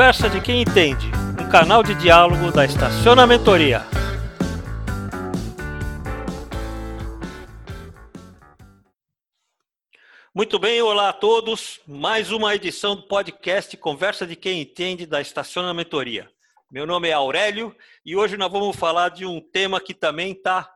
[0.00, 3.84] Conversa de quem entende, um canal de diálogo da Estacionamentoria.
[10.34, 11.80] Muito bem, olá a todos.
[11.86, 16.30] Mais uma edição do podcast Conversa de quem entende da Estacionamentoria.
[16.70, 20.66] Meu nome é Aurélio e hoje nós vamos falar de um tema que também está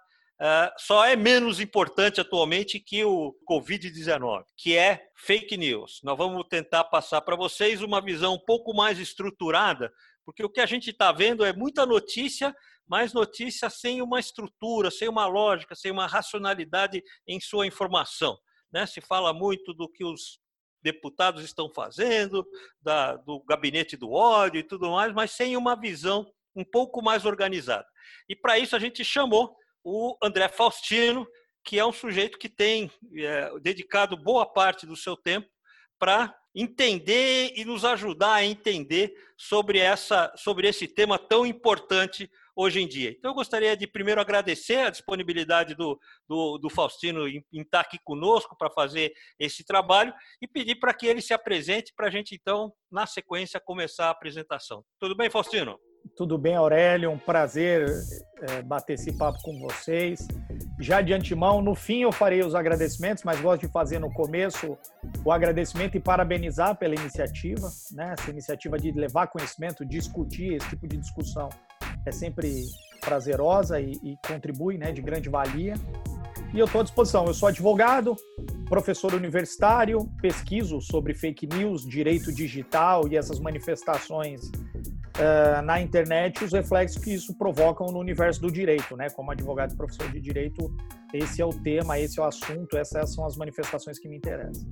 [0.78, 6.00] só é menos importante atualmente que o Covid-19, que é fake news.
[6.02, 9.92] Nós vamos tentar passar para vocês uma visão um pouco mais estruturada,
[10.24, 12.54] porque o que a gente está vendo é muita notícia,
[12.86, 18.36] mas notícia sem uma estrutura, sem uma lógica, sem uma racionalidade em sua informação.
[18.72, 18.86] Né?
[18.86, 20.40] Se fala muito do que os
[20.82, 22.46] deputados estão fazendo,
[22.82, 27.24] da, do gabinete do ódio e tudo mais, mas sem uma visão um pouco mais
[27.24, 27.86] organizada.
[28.28, 31.26] E para isso a gente chamou o André Faustino,
[31.62, 35.48] que é um sujeito que tem é, dedicado boa parte do seu tempo
[35.98, 42.80] para entender e nos ajudar a entender sobre, essa, sobre esse tema tão importante hoje
[42.80, 43.10] em dia.
[43.10, 45.98] Então, eu gostaria de primeiro agradecer a disponibilidade do,
[46.28, 50.94] do, do Faustino em, em, estar aqui conosco para fazer esse trabalho e pedir para
[50.94, 54.84] que ele se apresente para a gente, então, na sequência, começar a apresentação.
[55.00, 55.78] Tudo bem, Faustino?
[56.16, 57.10] Tudo bem, Aurélio?
[57.10, 57.88] Um prazer
[58.42, 60.28] é, bater esse papo com vocês.
[60.80, 64.78] Já de antemão, no fim eu farei os agradecimentos, mas gosto de fazer no começo
[65.24, 68.14] o agradecimento e parabenizar pela iniciativa, né?
[68.16, 71.48] Essa iniciativa de levar conhecimento, discutir esse tipo de discussão
[72.06, 72.64] é sempre
[73.00, 75.74] prazerosa e, e contribui, né, de grande valia.
[76.52, 77.26] E eu estou à disposição.
[77.26, 78.14] Eu sou advogado,
[78.68, 84.50] professor universitário, pesquiso sobre fake news, direito digital e essas manifestações
[85.18, 89.08] uh, na internet, os reflexos que isso provocam no universo do direito, né?
[89.10, 90.74] Como advogado e professor de direito,
[91.12, 94.68] esse é o tema, esse é o assunto, essas são as manifestações que me interessam.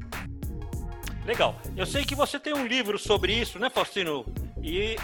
[1.25, 1.55] Legal.
[1.77, 4.25] Eu sei que você tem um livro sobre isso, né, Faustino?
[4.61, 4.97] E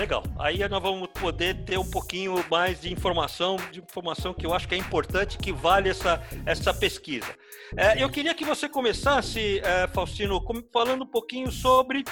[0.00, 0.22] Legal.
[0.38, 4.66] Aí nós vamos poder ter um pouquinho mais de informação, de informação que eu acho
[4.66, 7.26] que é importante, que vale essa, essa pesquisa.
[7.76, 12.02] É, eu queria que você começasse, é, Faustino, falando um pouquinho sobre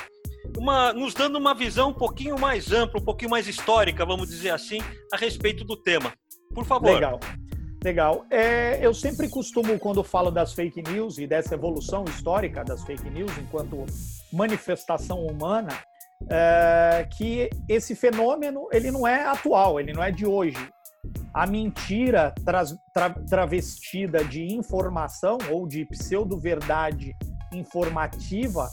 [0.59, 4.51] uma, nos dando uma visão um pouquinho mais ampla, um pouquinho mais histórica, vamos dizer
[4.51, 6.13] assim, a respeito do tema.
[6.55, 6.93] Por favor.
[6.93, 7.19] Legal.
[7.83, 8.27] Legal.
[8.31, 13.09] É, eu sempre costumo, quando falo das fake news e dessa evolução histórica das fake
[13.09, 13.87] news enquanto
[14.31, 15.71] manifestação humana,
[16.31, 20.69] é, que esse fenômeno ele não é atual, ele não é de hoje.
[21.33, 27.17] A mentira tra tra travestida de informação ou de pseudo-verdade
[27.53, 28.69] informativa,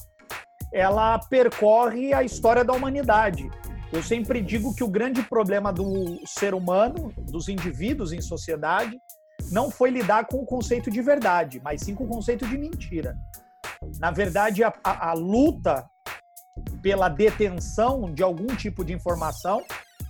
[0.74, 3.50] ela percorre a história da humanidade.
[3.94, 9.00] Eu sempre digo que o grande problema do ser humano, dos indivíduos em sociedade,
[9.52, 13.16] não foi lidar com o conceito de verdade, mas sim com o conceito de mentira.
[14.00, 15.86] Na verdade, a, a, a luta
[16.86, 19.64] pela detenção de algum tipo de informação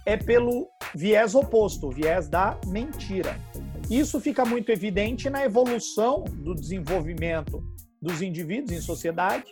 [0.05, 3.39] é pelo viés oposto, o viés da mentira.
[3.89, 7.63] Isso fica muito evidente na evolução do desenvolvimento
[8.01, 9.45] dos indivíduos em sociedade.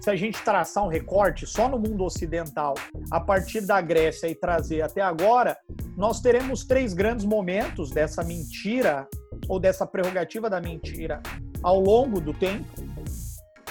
[0.00, 2.74] Se a gente traçar um recorte só no mundo ocidental,
[3.08, 5.56] a partir da Grécia e trazer até agora,
[5.96, 9.06] nós teremos três grandes momentos dessa mentira
[9.48, 11.22] ou dessa prerrogativa da mentira
[11.62, 12.87] ao longo do tempo.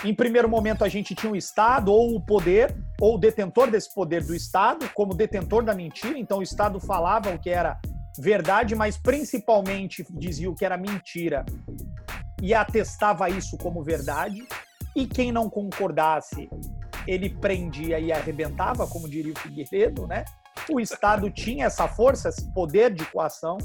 [0.04, 3.94] Em primeiro momento, a gente tinha o Estado ou o poder, ou o detentor desse
[3.94, 6.18] poder do Estado, como detentor da mentira.
[6.18, 7.80] Então, o Estado falava o que era
[8.20, 11.46] verdade, mas principalmente dizia o que era mentira
[12.42, 14.46] e atestava isso como verdade.
[14.96, 16.50] E quem não concordasse,
[17.08, 20.26] ele prendia e arrebentava, como diria o Figueiredo, né?
[20.70, 23.58] O Estado tinha essa força, esse poder de coação.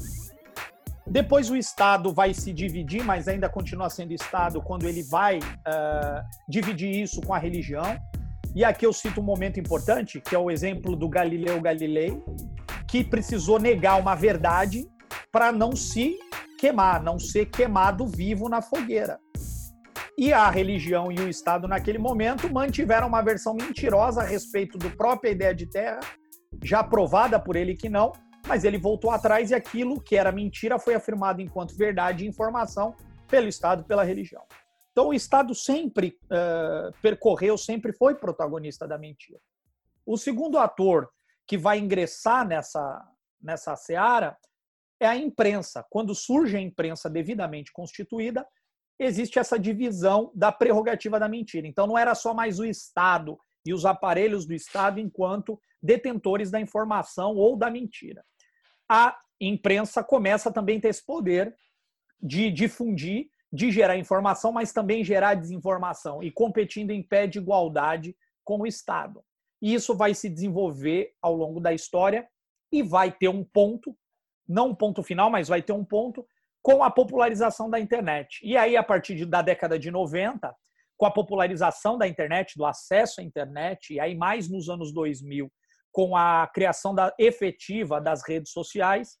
[1.05, 6.23] Depois o Estado vai se dividir, mas ainda continua sendo Estado quando ele vai uh,
[6.47, 7.99] dividir isso com a religião.
[8.55, 12.21] E aqui eu cito um momento importante, que é o exemplo do Galileu Galilei,
[12.87, 14.87] que precisou negar uma verdade
[15.31, 16.17] para não se
[16.59, 19.19] queimar, não ser queimado vivo na fogueira.
[20.17, 24.89] E a religião e o Estado, naquele momento, mantiveram uma versão mentirosa a respeito do
[24.91, 25.99] própria ideia de terra,
[26.63, 28.13] já provada por ele que não,
[28.47, 32.95] mas ele voltou atrás e aquilo que era mentira foi afirmado enquanto verdade e informação
[33.27, 34.43] pelo Estado, pela religião.
[34.91, 39.39] Então o Estado sempre uh, percorreu, sempre foi protagonista da mentira.
[40.05, 41.09] O segundo ator
[41.47, 43.03] que vai ingressar nessa,
[43.41, 44.37] nessa seara
[44.99, 45.85] é a imprensa.
[45.89, 48.45] Quando surge a imprensa devidamente constituída,
[48.99, 51.67] existe essa divisão da prerrogativa da mentira.
[51.67, 56.59] Então, não era só mais o Estado e os aparelhos do Estado enquanto detentores da
[56.59, 58.23] informação ou da mentira.
[58.89, 61.55] A imprensa começa também a ter esse poder
[62.21, 68.15] de difundir, de gerar informação, mas também gerar desinformação e competindo em pé de igualdade
[68.43, 69.23] com o Estado.
[69.61, 72.27] E isso vai se desenvolver ao longo da história
[72.71, 73.95] e vai ter um ponto,
[74.47, 76.25] não um ponto final, mas vai ter um ponto
[76.61, 78.39] com a popularização da internet.
[78.43, 80.53] E aí, a partir da década de 90,
[80.97, 85.51] com a popularização da internet, do acesso à internet, e aí mais nos anos 2000,
[85.93, 89.17] com a criação da efetiva das redes sociais,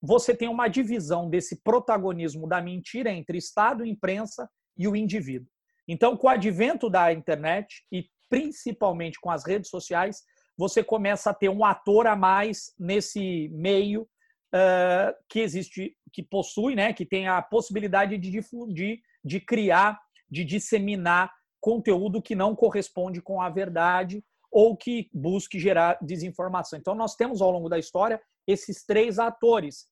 [0.00, 4.48] você tem uma divisão desse protagonismo da mentira entre Estado, imprensa
[4.78, 5.48] e o indivíduo.
[5.86, 10.22] Então, com o advento da internet e principalmente com as redes sociais,
[10.56, 16.76] você começa a ter um ator a mais nesse meio uh, que existe, que possui,
[16.76, 23.20] né, que tem a possibilidade de difundir, de criar, de disseminar conteúdo que não corresponde
[23.20, 26.78] com a verdade ou que busque gerar desinformação.
[26.78, 29.86] Então, nós temos ao longo da história esses três atores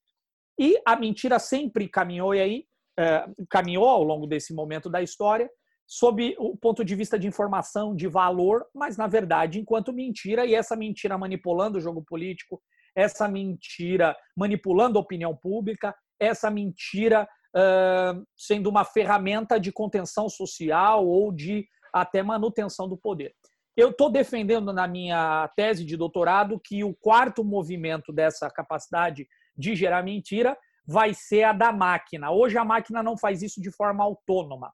[0.58, 2.64] e a mentira sempre caminhou e aí
[2.98, 5.50] é, caminhou ao longo desse momento da história
[5.86, 10.54] sob o ponto de vista de informação, de valor, mas na verdade enquanto mentira e
[10.54, 12.62] essa mentira manipulando o jogo político,
[12.94, 17.26] essa mentira manipulando a opinião pública, essa mentira
[17.56, 23.34] uh, sendo uma ferramenta de contenção social ou de até manutenção do poder.
[23.80, 29.74] Eu estou defendendo na minha tese de doutorado que o quarto movimento dessa capacidade de
[29.74, 30.54] gerar mentira
[30.86, 32.30] vai ser a da máquina.
[32.30, 34.70] Hoje a máquina não faz isso de forma autônoma.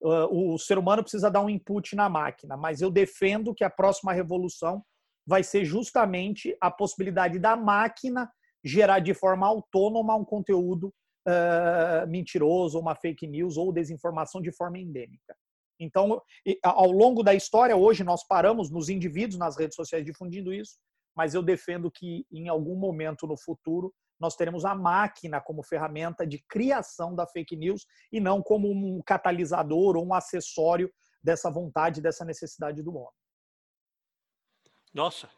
[0.00, 4.12] O ser humano precisa dar um input na máquina, mas eu defendo que a próxima
[4.12, 4.84] revolução
[5.24, 8.28] vai ser justamente a possibilidade da máquina
[8.64, 10.92] gerar de forma autônoma um conteúdo
[11.28, 15.36] uh, mentiroso, uma fake news ou desinformação de forma endêmica.
[15.78, 16.20] Então,
[16.62, 20.78] ao longo da história, hoje nós paramos nos indivíduos nas redes sociais difundindo isso,
[21.16, 26.26] mas eu defendo que em algum momento no futuro nós teremos a máquina como ferramenta
[26.26, 30.90] de criação da fake news e não como um catalisador ou um acessório
[31.22, 33.12] dessa vontade, dessa necessidade do homem.
[34.92, 35.28] Nossa,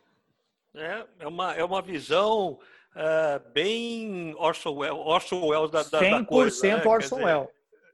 [0.74, 2.58] é, é, uma, é uma visão
[2.94, 6.66] uh, bem Orson Welles, Orson Welles da, da, 100% da coisa.
[6.66, 6.86] 100% né?
[6.86, 7.48] Orson Welles.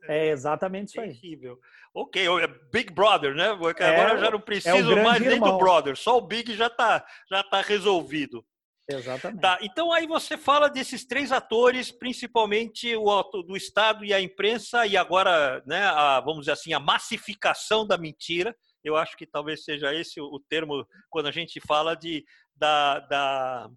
[0.08, 1.08] É exatamente isso aí.
[1.08, 1.58] Terrível.
[1.94, 3.54] Ok, é Big Brother, né?
[3.56, 6.20] Porque é, agora eu já não é preciso é mais nem do Brother, só o
[6.20, 8.44] Big já está já tá resolvido.
[8.88, 9.40] Exatamente.
[9.40, 14.87] Tá, então aí você fala desses três atores, principalmente o do Estado e a imprensa,
[14.87, 18.54] e agora, né, a, vamos dizer assim, a massificação da mentira.
[18.82, 22.25] Eu acho que talvez seja esse o termo quando a gente fala de,
[22.56, 23.70] da, da,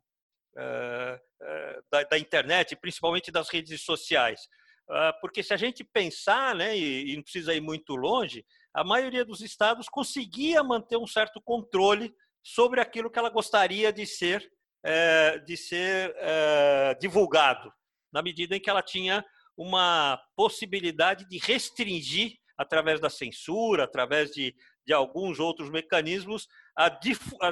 [0.57, 4.41] uh, uh, da, da internet, principalmente das redes sociais.
[4.89, 9.25] Ah, porque se a gente pensar, né, e não precisa ir muito longe, a maioria
[9.25, 14.47] dos estados conseguia manter um certo controle sobre aquilo que ela gostaria de ser,
[14.83, 17.71] eh, de ser eh, divulgado,
[18.13, 19.25] na medida em que ela tinha
[19.57, 26.89] uma possibilidade de restringir, através da censura, através de, de alguns outros mecanismos, a,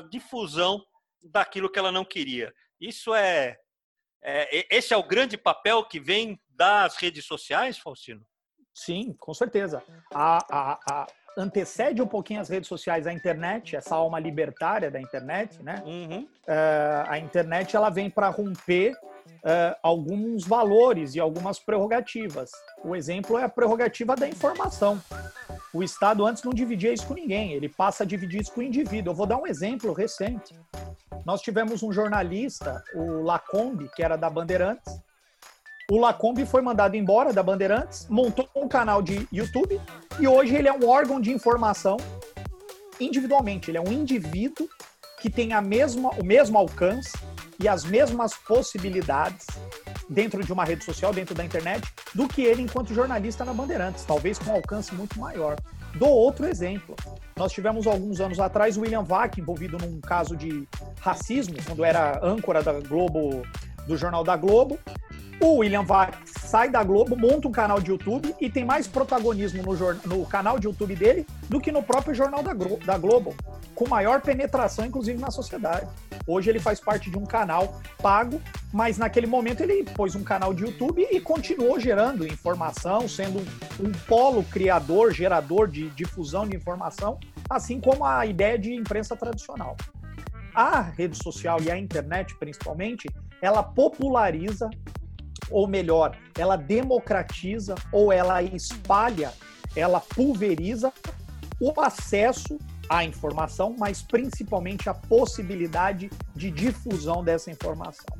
[0.09, 0.85] difusão
[1.21, 2.53] daquilo que ela não queria.
[2.79, 3.57] Isso é,
[4.23, 8.21] é, esse é o grande papel que vem das redes sociais, Faustino?
[8.73, 9.83] Sim, com certeza.
[10.13, 11.07] A, a, a,
[11.37, 15.81] antecede um pouquinho as redes sociais a internet, essa alma libertária da internet, né?
[15.85, 16.23] Uhum.
[16.23, 22.51] Uh, a internet ela vem para romper uh, alguns valores e algumas prerrogativas.
[22.83, 25.01] O exemplo é a prerrogativa da informação.
[25.73, 28.63] O Estado antes não dividia isso com ninguém, ele passa a dividir isso com o
[28.63, 29.11] indivíduo.
[29.11, 30.53] Eu vou dar um exemplo recente.
[31.25, 35.01] Nós tivemos um jornalista, o Lacombe, que era da Bandeirantes,
[35.91, 39.79] o Lacombe foi mandado embora da Bandeirantes, montou um canal de YouTube
[40.19, 41.97] e hoje ele é um órgão de informação
[42.99, 43.69] individualmente.
[43.69, 44.67] Ele é um indivíduo
[45.19, 47.13] que tem a mesma, o mesmo alcance
[47.59, 49.45] e as mesmas possibilidades
[50.09, 54.03] dentro de uma rede social, dentro da internet, do que ele enquanto jornalista na Bandeirantes,
[54.03, 55.55] talvez com um alcance muito maior.
[55.95, 56.95] Dou outro exemplo.
[57.35, 60.67] Nós tivemos alguns anos atrás o William Vac envolvido num caso de
[60.99, 63.43] racismo, quando era âncora da Globo,
[63.87, 64.79] do Jornal da Globo,
[65.43, 69.61] o William Vac sai da Globo, monta um canal de YouTube e tem mais protagonismo
[69.61, 73.35] no, no canal de YouTube dele do que no próprio jornal da, da Globo,
[73.75, 75.87] com maior penetração, inclusive, na sociedade.
[76.25, 80.53] Hoje ele faz parte de um canal pago, mas naquele momento ele pôs um canal
[80.53, 86.55] de YouTube e continuou gerando informação, sendo um, um polo criador, gerador de difusão de
[86.55, 87.19] informação,
[87.49, 89.75] assim como a ideia de imprensa tradicional.
[90.55, 93.09] a rede social e a internet, principalmente,
[93.41, 94.69] ela populariza,
[95.53, 99.31] ou melhor, ela democratiza ou ela espalha,
[99.75, 100.91] ela pulveriza
[101.59, 102.57] o acesso
[102.89, 108.17] à informação, mas principalmente a possibilidade de difusão dessa informação.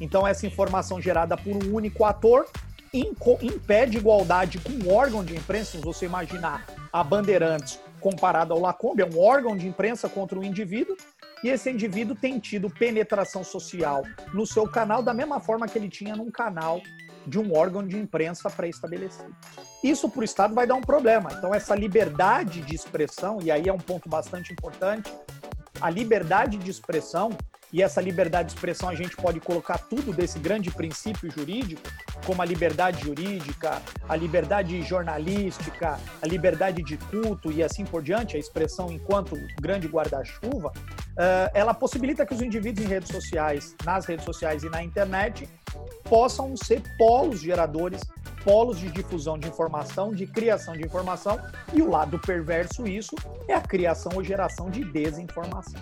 [0.00, 2.46] Então, essa informação gerada por um único ator
[2.92, 5.72] impede igualdade com um órgão de imprensa.
[5.72, 10.42] Se você imaginar a Bandeirantes comparado ao Lacombe, é um órgão de imprensa contra um
[10.42, 10.96] indivíduo,
[11.42, 15.88] e esse indivíduo tem tido penetração social no seu canal da mesma forma que ele
[15.88, 16.80] tinha num canal
[17.26, 19.34] de um órgão de imprensa pré-estabelecido.
[19.82, 21.30] Isso para o Estado vai dar um problema.
[21.32, 25.12] Então, essa liberdade de expressão, e aí é um ponto bastante importante,
[25.80, 27.30] a liberdade de expressão
[27.72, 31.82] e essa liberdade de expressão a gente pode colocar tudo desse grande princípio jurídico,
[32.26, 38.36] como a liberdade jurídica, a liberdade jornalística, a liberdade de culto e assim por diante,
[38.36, 40.72] a expressão enquanto grande guarda-chuva,
[41.16, 45.48] eh, ela possibilita que os indivíduos em redes sociais, nas redes sociais e na internet,
[46.04, 48.02] possam ser polos geradores,
[48.44, 51.40] polos de difusão de informação, de criação de informação,
[51.72, 53.16] e o lado perverso isso
[53.48, 55.80] é a criação ou geração de desinformação.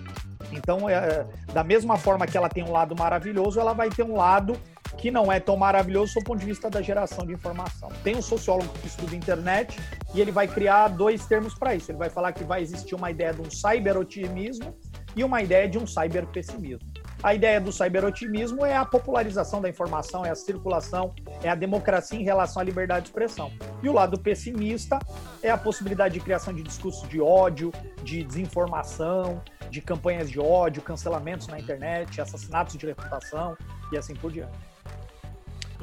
[0.53, 4.17] Então, é, da mesma forma que ela tem um lado maravilhoso, ela vai ter um
[4.17, 4.59] lado
[4.99, 7.89] que não é tão maravilhoso do ponto de vista da geração de informação.
[8.03, 9.79] Tem um sociólogo que estuda internet
[10.15, 11.91] e ele vai criar dois termos para isso.
[11.91, 14.77] Ele vai falar que vai existir uma ideia de um cyberotimismo
[15.17, 16.90] e uma ideia de um cyberpessimismo.
[17.23, 22.19] A ideia do cyberotimismo é a popularização da informação, é a circulação, é a democracia
[22.19, 23.53] em relação à liberdade de expressão.
[23.83, 24.99] E o lado pessimista
[25.43, 27.73] é a possibilidade de criação de discursos de ódio,
[28.03, 33.55] de desinformação, de campanhas de ódio, cancelamentos na internet, assassinatos de reputação
[33.93, 34.59] e assim por diante.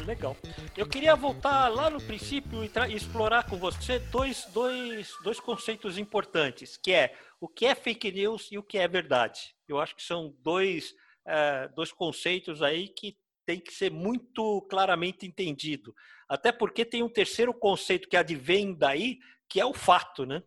[0.05, 0.35] Legal.
[0.75, 6.77] Eu queria voltar lá no princípio e explorar com você dois, dois, dois conceitos importantes,
[6.77, 9.55] que é o que é fake news e o que é verdade.
[9.67, 10.93] Eu acho que são dois,
[11.27, 15.93] é, dois conceitos aí que tem que ser muito claramente entendido.
[16.27, 19.19] Até porque tem um terceiro conceito que advém daí,
[19.49, 20.43] que é o fato, né?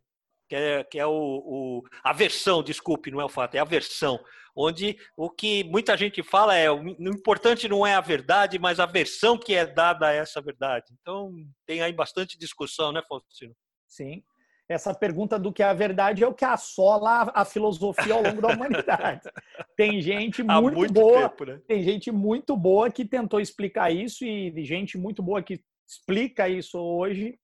[0.50, 3.64] que é, que é o, o, a versão, desculpe, não é o fato, é a
[3.64, 4.18] versão,
[4.54, 8.86] onde o que muita gente fala é o importante não é a verdade, mas a
[8.86, 10.86] versão que é dada a essa verdade.
[11.00, 11.32] Então,
[11.64, 13.54] tem aí bastante discussão, né, Faustino?
[13.86, 14.24] Sim.
[14.70, 18.40] Essa pergunta do que é a verdade é o que assola a filosofia ao longo
[18.40, 19.28] da humanidade.
[19.76, 21.60] Tem gente muito, muito boa, tempo, né?
[21.66, 26.78] tem gente muito boa que tentou explicar isso e gente muito boa que explica isso
[26.78, 27.36] hoje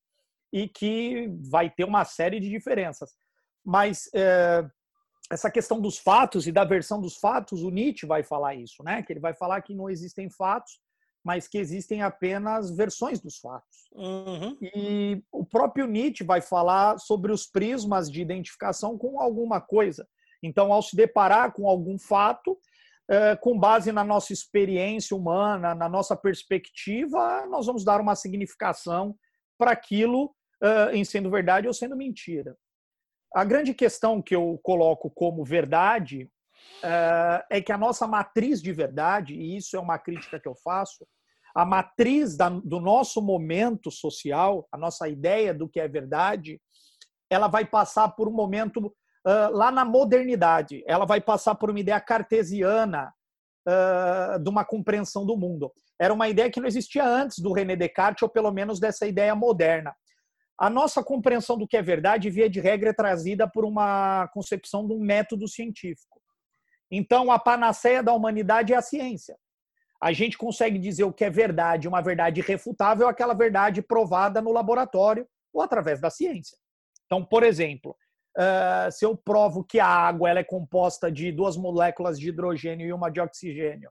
[0.53, 3.11] e que vai ter uma série de diferenças.
[3.65, 4.65] Mas é,
[5.29, 9.03] essa questão dos fatos e da versão dos fatos, o Nietzsche vai falar isso, né?
[9.03, 10.79] Que ele vai falar que não existem fatos,
[11.27, 13.89] mas que existem apenas versões dos fatos.
[13.93, 14.57] Uhum.
[14.63, 20.07] E o próprio Nietzsche vai falar sobre os prismas de identificação com alguma coisa.
[20.41, 22.57] Então, ao se deparar com algum fato,
[23.11, 29.17] é, com base na nossa experiência humana, na nossa perspectiva, nós vamos dar uma significação
[29.59, 30.27] para aquilo
[30.63, 32.57] uh, em sendo verdade ou sendo mentira.
[33.35, 36.31] A grande questão que eu coloco como verdade
[36.83, 40.55] uh, é que a nossa matriz de verdade, e isso é uma crítica que eu
[40.55, 41.07] faço,
[41.57, 46.61] a matriz da, do nosso momento social, a nossa ideia do que é verdade,
[47.31, 48.77] ela vai passar por um momento
[49.27, 50.85] uh, lá na modernidade.
[50.87, 53.11] Ela vai passar por uma ideia cartesiana
[53.67, 55.73] uh, de uma compreensão do mundo.
[55.99, 59.35] Era uma ideia que não existia antes do René Descartes, ou pelo menos dessa ideia
[59.35, 59.97] moderna.
[60.61, 64.87] A nossa compreensão do que é verdade, via de regra, é trazida por uma concepção
[64.87, 66.21] de um método científico.
[66.91, 69.39] Então, a panaceia da humanidade é a ciência.
[70.01, 74.53] A gente consegue dizer o que é verdade, uma verdade irrefutável, aquela verdade provada no
[74.53, 76.57] laboratório ou através da ciência.
[77.07, 77.97] Então, por exemplo,
[78.93, 82.93] se eu provo que a água ela é composta de duas moléculas de hidrogênio e
[82.93, 83.91] uma de oxigênio,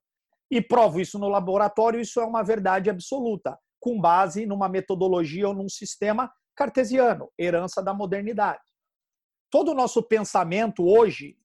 [0.52, 5.56] e provo isso no laboratório, isso é uma verdade absoluta, com base numa metodologia ou
[5.56, 8.62] num sistema cartesiano, herança da modernidade.
[9.50, 11.36] Todo o nosso pensamento hoje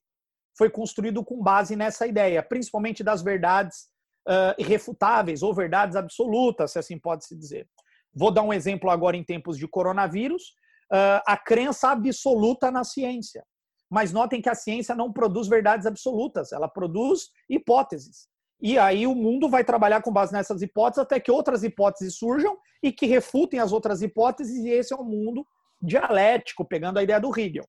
[0.57, 3.89] foi construído com base nessa ideia, principalmente das verdades
[4.29, 7.69] uh, irrefutáveis ou verdades absolutas, se assim pode se dizer.
[8.15, 10.55] Vou dar um exemplo agora em tempos de coronavírus,
[10.93, 13.45] uh, a crença absoluta na ciência.
[13.91, 18.29] Mas notem que a ciência não produz verdades absolutas, ela produz hipóteses.
[18.63, 22.57] E aí o mundo vai trabalhar com base nessas hipóteses até que outras hipóteses surjam
[22.83, 25.47] e que refutem as outras hipóteses, e esse é o um mundo
[25.83, 27.65] dialético, pegando a ideia do Hegel.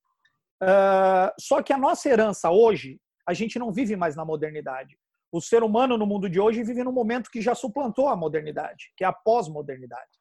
[0.62, 4.98] Uh, só que a nossa herança hoje, a gente não vive mais na modernidade.
[5.31, 8.91] O ser humano no mundo de hoje vive num momento que já suplantou a modernidade,
[8.97, 10.19] que é a pós-modernidade.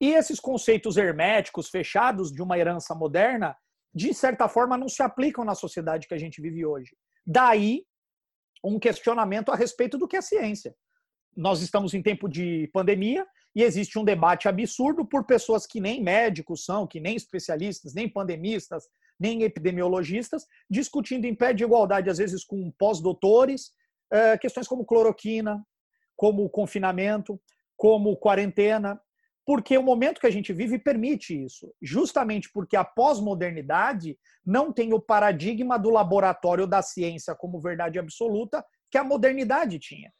[0.00, 3.56] E esses conceitos herméticos, fechados de uma herança moderna,
[3.94, 6.96] de certa forma não se aplicam na sociedade que a gente vive hoje.
[7.26, 7.84] Daí
[8.64, 10.74] um questionamento a respeito do que é ciência.
[11.36, 16.02] Nós estamos em tempo de pandemia e existe um debate absurdo por pessoas que nem
[16.02, 18.84] médicos são, que nem especialistas, nem pandemistas,
[19.20, 23.72] nem epidemiologistas, discutindo em pé de igualdade, às vezes com pós-doutores,
[24.12, 25.64] eh, questões como cloroquina,
[26.16, 27.40] como confinamento,
[27.76, 29.00] como quarentena,
[29.46, 34.94] porque o momento que a gente vive permite isso, justamente porque a pós-modernidade não tem
[34.94, 40.12] o paradigma do laboratório da ciência como verdade absoluta que a modernidade tinha.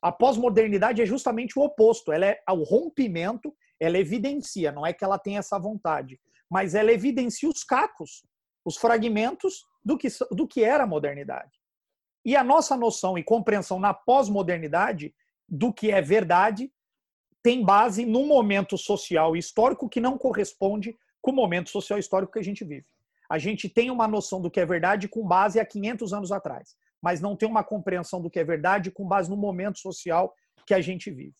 [0.00, 5.02] A pós-modernidade é justamente o oposto, ela é o rompimento, ela evidencia, não é que
[5.02, 8.22] ela tem essa vontade, mas ela evidencia os cacos,
[8.64, 11.63] os fragmentos do que, do que era a modernidade.
[12.24, 15.14] E a nossa noção e compreensão na pós-modernidade
[15.48, 16.72] do que é verdade
[17.42, 22.00] tem base num momento social e histórico que não corresponde com o momento social e
[22.00, 22.86] histórico que a gente vive.
[23.30, 26.74] A gente tem uma noção do que é verdade com base há 500 anos atrás,
[27.02, 30.34] mas não tem uma compreensão do que é verdade com base no momento social
[30.66, 31.34] que a gente vive.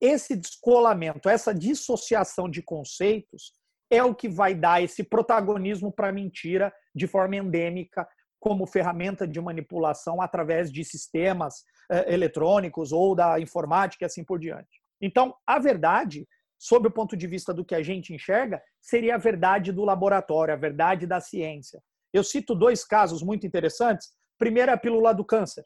[0.00, 3.52] Esse descolamento, essa dissociação de conceitos
[3.90, 8.06] é o que vai dar esse protagonismo para a mentira de forma endêmica,
[8.44, 14.38] como ferramenta de manipulação através de sistemas eh, eletrônicos ou da informática e assim por
[14.38, 14.82] diante.
[15.00, 19.18] Então, a verdade, sob o ponto de vista do que a gente enxerga, seria a
[19.18, 21.82] verdade do laboratório, a verdade da ciência.
[22.12, 24.10] Eu cito dois casos muito interessantes.
[24.38, 25.64] Primeiro é a pílula do câncer.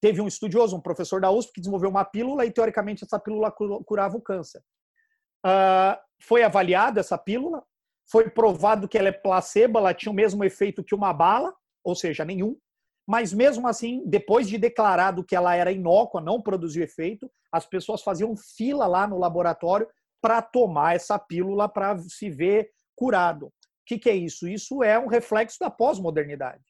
[0.00, 3.52] Teve um estudioso, um professor da USP, que desenvolveu uma pílula e, teoricamente, essa pílula
[3.52, 4.62] curava o câncer.
[5.44, 7.62] Uh, foi avaliada essa pílula,
[8.10, 11.94] foi provado que ela é placebo, ela tinha o mesmo efeito que uma bala, ou
[11.94, 12.56] seja, nenhum
[13.08, 18.02] mas mesmo assim, depois de declarado que ela era inócua, não produziu efeito, as pessoas
[18.02, 19.88] faziam fila lá no laboratório
[20.20, 23.46] para tomar essa pílula para se ver curado.
[23.46, 23.52] O
[23.86, 24.46] que, que é isso?
[24.46, 26.62] Isso é um reflexo da pós-modernidade.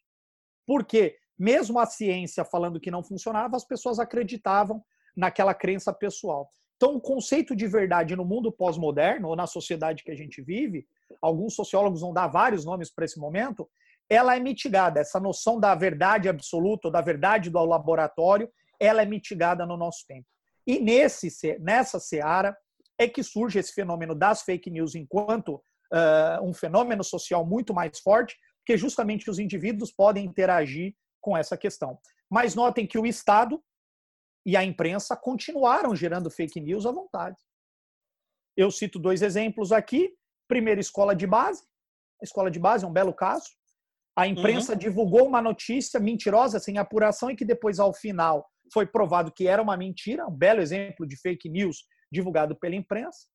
[0.65, 4.81] Porque, mesmo a ciência falando que não funcionava, as pessoas acreditavam
[5.17, 6.49] naquela crença pessoal.
[6.77, 10.87] Então, o conceito de verdade no mundo pós-moderno, ou na sociedade que a gente vive,
[11.21, 13.68] alguns sociólogos vão dar vários nomes para esse momento,
[14.09, 15.01] ela é mitigada.
[15.01, 20.27] Essa noção da verdade absoluta, da verdade do laboratório, ela é mitigada no nosso tempo.
[20.66, 22.57] E nesse, nessa seara
[22.99, 25.55] é que surge esse fenômeno das fake news enquanto
[25.92, 31.57] uh, um fenômeno social muito mais forte, porque justamente os indivíduos podem interagir com essa
[31.57, 31.99] questão.
[32.31, 33.62] Mas notem que o Estado
[34.44, 37.37] e a imprensa continuaram gerando fake news à vontade.
[38.57, 40.14] Eu cito dois exemplos aqui.
[40.49, 41.63] Primeiro, escola de base.
[42.21, 43.47] A escola de base é um belo caso.
[44.17, 44.79] A imprensa uhum.
[44.79, 49.63] divulgou uma notícia mentirosa, sem apuração, e que depois, ao final, foi provado que era
[49.63, 53.29] uma mentira, um belo exemplo de fake news divulgado pela imprensa.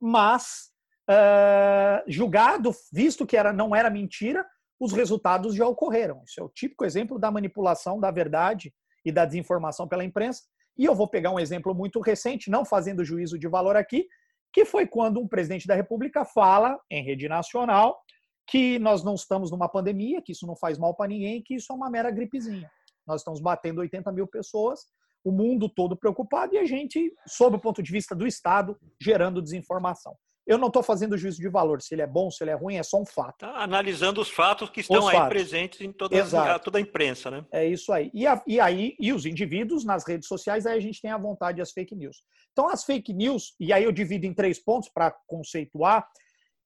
[0.00, 0.70] Mas,
[1.10, 4.46] uh, julgado, visto que era, não era mentira,
[4.78, 6.22] os resultados já ocorreram.
[6.24, 8.72] Isso é o típico exemplo da manipulação da verdade
[9.04, 10.42] e da desinformação pela imprensa.
[10.78, 14.06] E eu vou pegar um exemplo muito recente, não fazendo juízo de valor aqui,
[14.52, 18.00] que foi quando um presidente da República fala em rede nacional
[18.46, 21.72] que nós não estamos numa pandemia, que isso não faz mal para ninguém, que isso
[21.72, 22.68] é uma mera gripezinha.
[23.06, 24.80] Nós estamos batendo 80 mil pessoas,
[25.24, 29.42] o mundo todo preocupado e a gente, sob o ponto de vista do Estado, gerando
[29.42, 30.16] desinformação.
[30.50, 32.74] Eu não estou fazendo juízo de valor, se ele é bom, se ele é ruim,
[32.74, 33.38] é só um fato.
[33.38, 35.28] Tá analisando os fatos que estão os aí fatos.
[35.28, 37.46] presentes em toda a, toda a imprensa, né?
[37.52, 38.10] É isso aí.
[38.12, 41.16] E, a, e aí, e os indivíduos nas redes sociais, aí a gente tem à
[41.16, 42.24] vontade as fake news.
[42.50, 46.04] Então, as fake news, e aí eu divido em três pontos para conceituar,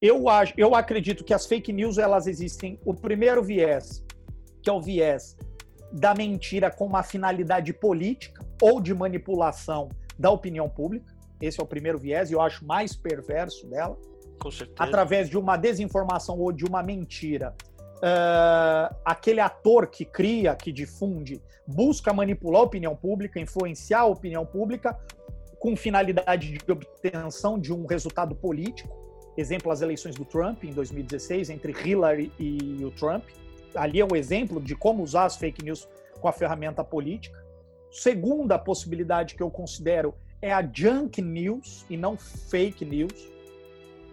[0.00, 2.80] eu, acho, eu acredito que as fake news elas existem.
[2.86, 4.02] O primeiro viés,
[4.62, 5.36] que é o viés
[5.92, 11.13] da mentira com uma finalidade política ou de manipulação da opinião pública.
[11.40, 13.98] Esse é o primeiro viés e eu acho mais perverso dela.
[14.38, 14.76] Com certeza.
[14.78, 17.54] Através de uma desinformação ou de uma mentira.
[17.96, 24.44] Uh, aquele ator que cria, que difunde, busca manipular a opinião pública, influenciar a opinião
[24.44, 24.98] pública
[25.58, 29.04] com finalidade de obtenção de um resultado político
[29.36, 33.24] Exemplo, as eleições do Trump em 2016, entre Hillary e o Trump.
[33.74, 35.88] Ali é um exemplo de como usar as fake news
[36.20, 37.42] com a ferramenta política.
[37.90, 40.14] Segunda possibilidade que eu considero
[40.44, 43.32] é a junk news e não fake news.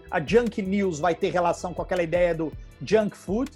[0.10, 3.52] A junk news vai ter relação com aquela ideia do junk food,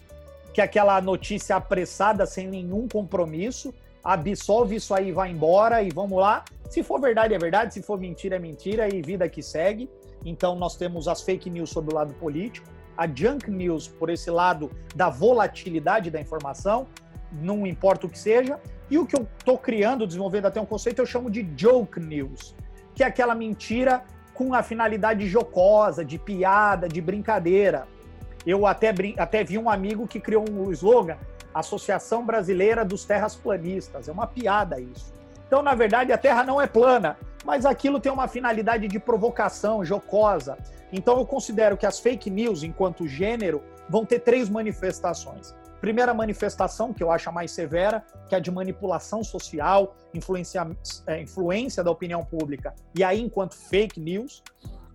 [0.53, 6.19] que é aquela notícia apressada sem nenhum compromisso, absolve isso aí, vai embora e vamos
[6.19, 6.43] lá.
[6.69, 9.89] Se for verdade é verdade, se for mentira é mentira e vida que segue.
[10.25, 14.29] Então, nós temos as fake news sobre o lado político, a junk news por esse
[14.29, 16.87] lado da volatilidade da informação,
[17.31, 18.59] não importa o que seja,
[18.89, 22.53] e o que eu estou criando, desenvolvendo até um conceito, eu chamo de joke news,
[22.95, 24.01] que é aquela mentira
[24.33, 27.87] com a finalidade jocosa, de piada, de brincadeira.
[28.45, 31.17] Eu até, até vi um amigo que criou um slogan
[31.53, 34.09] Associação Brasileira dos Terrasplanistas.
[34.09, 35.13] É uma piada isso.
[35.47, 39.85] Então, na verdade, a Terra não é plana, mas aquilo tem uma finalidade de provocação,
[39.85, 40.57] jocosa.
[40.91, 45.55] Então, eu considero que as fake news, enquanto gênero, vão ter três manifestações.
[45.85, 50.67] Primeira manifestação, que eu acho a mais severa, que é a de manipulação social, influência,
[51.05, 54.41] é, influência da opinião pública, e aí, enquanto fake news.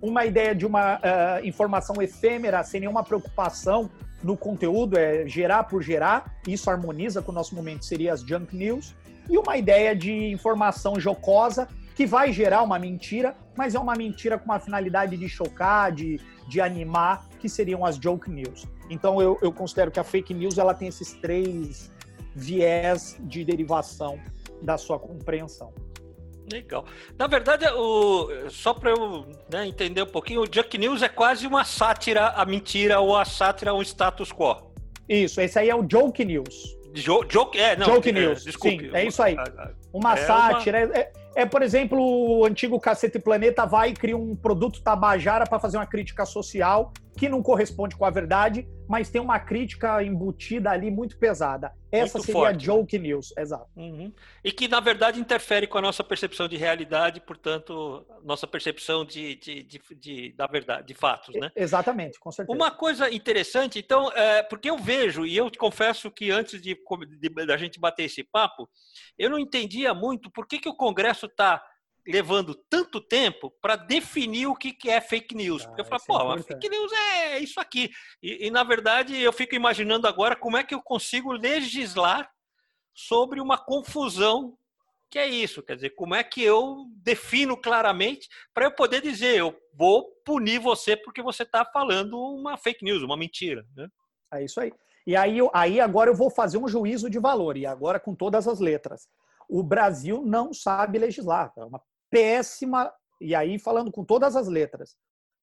[0.03, 3.89] Uma ideia de uma uh, informação efêmera, sem nenhuma preocupação
[4.21, 8.57] no conteúdo, é gerar por gerar, isso harmoniza com o nosso momento, seria as junk
[8.57, 8.93] news.
[9.29, 14.37] E uma ideia de informação jocosa, que vai gerar uma mentira, mas é uma mentira
[14.37, 18.67] com uma finalidade de chocar, de, de animar, que seriam as joke news.
[18.91, 21.91] Então eu, eu considero que a fake news ela tem esses três
[22.35, 24.21] viés de derivação
[24.61, 25.73] da sua compreensão.
[26.53, 26.85] Legal.
[27.17, 31.47] Na verdade, o, só para eu né, entender um pouquinho, o Junk News é quase
[31.47, 34.73] uma sátira à mentira ou a sátira ao status quo.
[35.09, 36.77] Isso, esse aí é o Joke News.
[36.93, 37.87] Jo, joke, é, não.
[37.87, 38.91] Joke é, News, desculpe.
[38.91, 39.37] Sim, é isso aí.
[39.93, 40.87] Uma é sátira.
[40.87, 40.97] Uma...
[40.97, 45.59] É, é, por exemplo, o antigo Cacete Planeta vai e cria um produto tabajara para
[45.59, 50.71] fazer uma crítica social que não corresponde com a verdade, mas tem uma crítica embutida
[50.71, 51.73] ali muito pesada.
[51.93, 52.59] Essa muito seria forte, a né?
[52.65, 53.69] joke news, exato.
[53.77, 54.13] Uhum.
[54.43, 59.35] E que, na verdade, interfere com a nossa percepção de realidade, portanto, nossa percepção de,
[59.37, 61.51] de, de, de da verdade, de fatos, né?
[61.55, 62.57] Exatamente, com certeza.
[62.57, 66.77] Uma coisa interessante, então, é, porque eu vejo, e eu te confesso que antes de,
[67.47, 68.69] da gente bater esse papo,
[69.19, 71.65] eu não entendia muito por que, que o Congresso está
[72.07, 75.65] levando tanto tempo para definir o que, que é fake news.
[75.65, 77.91] Porque ah, eu falo, pô, é fake news é isso aqui.
[78.23, 82.31] E, e, na verdade, eu fico imaginando agora como é que eu consigo legislar
[82.95, 84.57] sobre uma confusão
[85.11, 85.63] que é isso.
[85.63, 90.61] Quer dizer, como é que eu defino claramente para eu poder dizer, eu vou punir
[90.61, 93.67] você porque você está falando uma fake news, uma mentira.
[93.77, 93.89] Né?
[94.33, 94.73] É isso aí.
[95.07, 98.47] E aí, aí agora eu vou fazer um juízo de valor, e agora com todas
[98.47, 99.09] as letras
[99.51, 101.53] o Brasil não sabe legislar.
[101.59, 104.97] É uma péssima, e aí falando com todas as letras,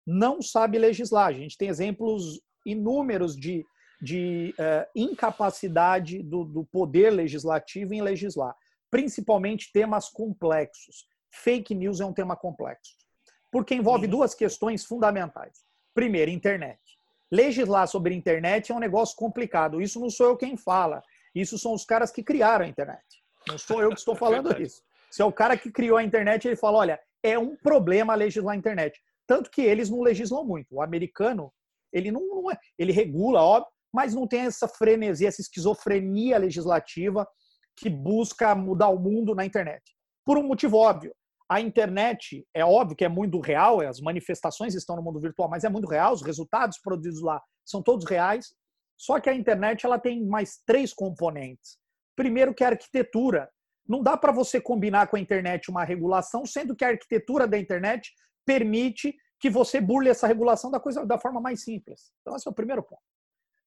[0.06, 1.28] não sabe legislar.
[1.28, 3.65] A gente tem exemplos inúmeros de,
[4.02, 8.56] de uh, incapacidade do, do poder legislativo em legislar,
[8.89, 11.06] principalmente temas complexos.
[11.34, 12.93] Fake news é um tema complexo,
[13.52, 15.65] porque envolve duas questões fundamentais.
[15.93, 16.80] Primeiro, internet.
[17.30, 19.82] Legislar sobre internet é um negócio complicado.
[19.82, 21.04] Isso não sou eu quem fala.
[21.36, 23.04] Isso são os caras que criaram a internet.
[23.47, 24.81] Não sou eu que estou falando é isso.
[25.10, 28.55] Se é o cara que criou a internet, ele fala: olha, é um problema legislar
[28.55, 28.99] a internet.
[29.25, 30.67] Tanto que eles não legislam muito.
[30.75, 31.51] O americano,
[31.91, 37.27] ele não, não é, ele regula, óbvio, mas não tem essa frenesia, essa esquizofrenia legislativa
[37.75, 39.83] que busca mudar o mundo na internet.
[40.25, 41.13] Por um motivo óbvio.
[41.49, 45.63] A internet é óbvio que é muito real, as manifestações estão no mundo virtual, mas
[45.63, 48.47] é muito real, os resultados produzidos lá são todos reais.
[48.97, 51.77] Só que a internet ela tem mais três componentes.
[52.17, 53.49] Primeiro que a arquitetura.
[53.88, 57.58] Não dá para você combinar com a internet uma regulação, sendo que a arquitetura da
[57.58, 58.12] internet
[58.45, 62.12] permite que você burle essa regulação da coisa da forma mais simples.
[62.21, 63.01] Então, esse é o primeiro ponto.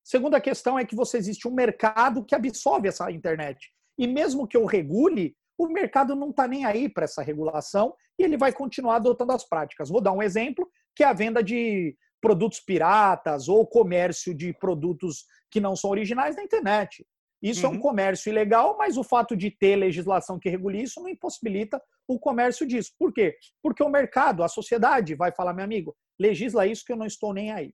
[0.04, 3.70] Segunda questão é que você existe um mercado que absorve essa internet.
[3.96, 8.24] E mesmo que eu regule, o mercado não está nem aí para essa regulação e
[8.24, 9.88] ele vai continuar adotando as práticas.
[9.88, 15.24] Vou dar um exemplo, que é a venda de produtos piratas ou comércio de produtos
[15.50, 17.06] que não são originais na internet.
[17.42, 17.66] Isso uhum.
[17.66, 17.83] é um uhum.
[17.83, 22.66] comércio ilegal, mas o fato de ter legislação que regule isso não impossibilita o comércio
[22.66, 22.92] disso.
[22.98, 23.37] Por quê?
[23.62, 27.33] Porque o mercado, a sociedade vai falar, meu amigo, legisla isso que eu não estou
[27.33, 27.72] nem aí.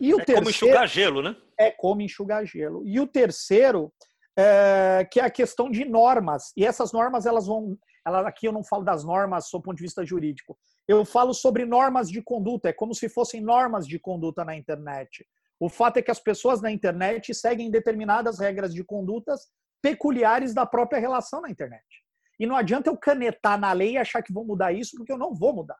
[0.00, 1.36] E o é terceiro, como enxugar gelo, né?
[1.58, 2.82] É como enxugar gelo.
[2.84, 3.92] E o terceiro,
[4.36, 6.52] é, que é a questão de normas.
[6.56, 7.78] E essas normas, elas vão.
[8.06, 10.58] Ela, aqui eu não falo das normas do ponto de vista jurídico.
[10.86, 12.68] Eu falo sobre normas de conduta.
[12.68, 15.26] É como se fossem normas de conduta na internet.
[15.60, 19.48] O fato é que as pessoas na internet seguem determinadas regras de condutas
[19.82, 21.84] peculiares da própria relação na internet.
[22.38, 25.18] E não adianta eu canetar na lei e achar que vou mudar isso, porque eu
[25.18, 25.76] não vou mudar.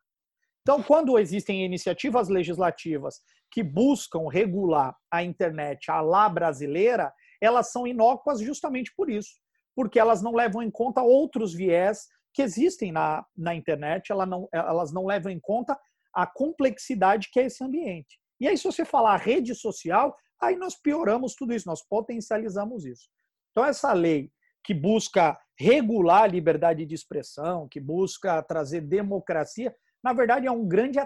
[0.61, 7.87] Então, quando existem iniciativas legislativas que buscam regular a internet à lá brasileira, elas são
[7.87, 9.31] inócuas justamente por isso,
[9.75, 14.47] porque elas não levam em conta outros viés que existem na, na internet, elas não,
[14.53, 15.79] elas não levam em conta
[16.13, 18.20] a complexidade que é esse ambiente.
[18.41, 23.09] E aí, se você falar rede social, aí nós pioramos tudo isso, nós potencializamos isso.
[23.51, 24.33] Então, essa lei
[24.65, 30.67] que busca regular a liberdade de expressão, que busca trazer democracia, na verdade é um
[30.67, 30.99] grande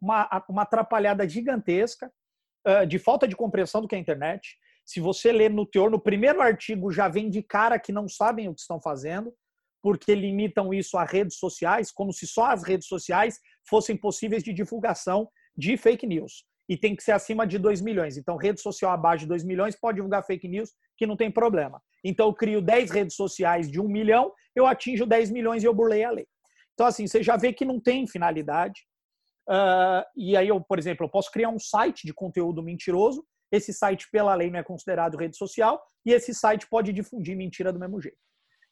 [0.00, 2.12] uma, uma atrapalhada gigantesca
[2.88, 4.56] de falta de compreensão do que é a internet.
[4.84, 8.48] Se você ler no teor, no primeiro artigo já vem de cara que não sabem
[8.48, 9.34] o que estão fazendo,
[9.82, 14.52] porque limitam isso a redes sociais, como se só as redes sociais fossem possíveis de
[14.52, 16.44] divulgação de fake news.
[16.66, 18.16] e tem que ser acima de 2 milhões.
[18.16, 21.78] Então, rede social abaixo de 2 milhões pode divulgar fake news, que não tem problema.
[22.02, 25.74] Então, eu crio 10 redes sociais de 1 milhão, eu atinjo 10 milhões e eu
[25.74, 26.26] burlei a lei.
[26.72, 28.80] Então, assim, você já vê que não tem finalidade.
[29.48, 33.24] Uh, e aí, eu, por exemplo, eu posso criar um site de conteúdo mentiroso.
[33.52, 35.80] Esse site, pela lei, não é considerado rede social.
[36.04, 38.18] E esse site pode difundir mentira do mesmo jeito.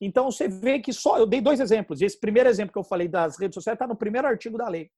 [0.01, 1.19] Então, você vê que só.
[1.19, 2.01] Eu dei dois exemplos.
[2.01, 4.91] Esse primeiro exemplo que eu falei das redes sociais está no primeiro artigo da lei,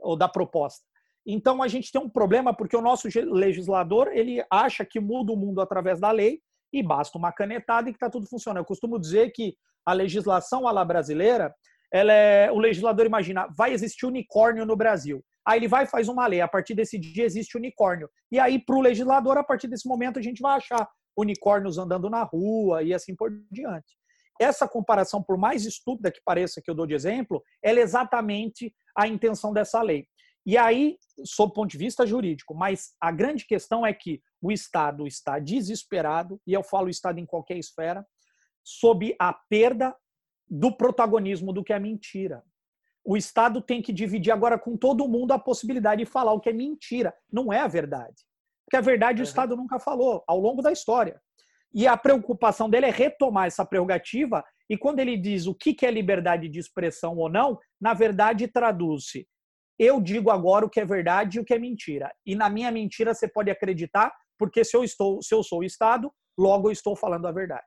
[0.00, 0.84] ou da proposta.
[1.30, 5.36] Então a gente tem um problema porque o nosso legislador ele acha que muda o
[5.36, 6.40] mundo através da lei
[6.72, 8.62] e basta uma canetada e que está tudo funcionando.
[8.62, 11.54] Eu costumo dizer que a legislação à la brasileira,
[11.92, 15.22] ela é, o legislador imagina, vai existir unicórnio no Brasil.
[15.46, 18.08] Aí ele vai e faz uma lei, a partir desse dia existe unicórnio.
[18.32, 22.08] E aí, para o legislador, a partir desse momento, a gente vai achar unicórnios andando
[22.08, 23.96] na rua e assim por diante.
[24.40, 28.72] Essa comparação, por mais estúpida que pareça que eu dou de exemplo, ela é exatamente
[28.96, 30.06] a intenção dessa lei.
[30.48, 34.50] E aí, sob o ponto de vista jurídico, mas a grande questão é que o
[34.50, 38.02] Estado está desesperado, e eu falo Estado em qualquer esfera,
[38.64, 39.94] sob a perda
[40.48, 42.42] do protagonismo do que é mentira.
[43.04, 46.48] O Estado tem que dividir agora com todo mundo a possibilidade de falar o que
[46.48, 47.14] é mentira.
[47.30, 48.16] Não é a verdade.
[48.64, 51.20] Porque a verdade o Estado nunca falou ao longo da história.
[51.74, 54.42] E a preocupação dele é retomar essa prerrogativa.
[54.66, 59.28] E quando ele diz o que é liberdade de expressão ou não, na verdade traduz-se
[59.78, 62.12] eu digo agora o que é verdade e o que é mentira.
[62.26, 65.64] E na minha mentira você pode acreditar, porque se eu estou, se eu sou o
[65.64, 67.66] Estado, logo eu estou falando a verdade.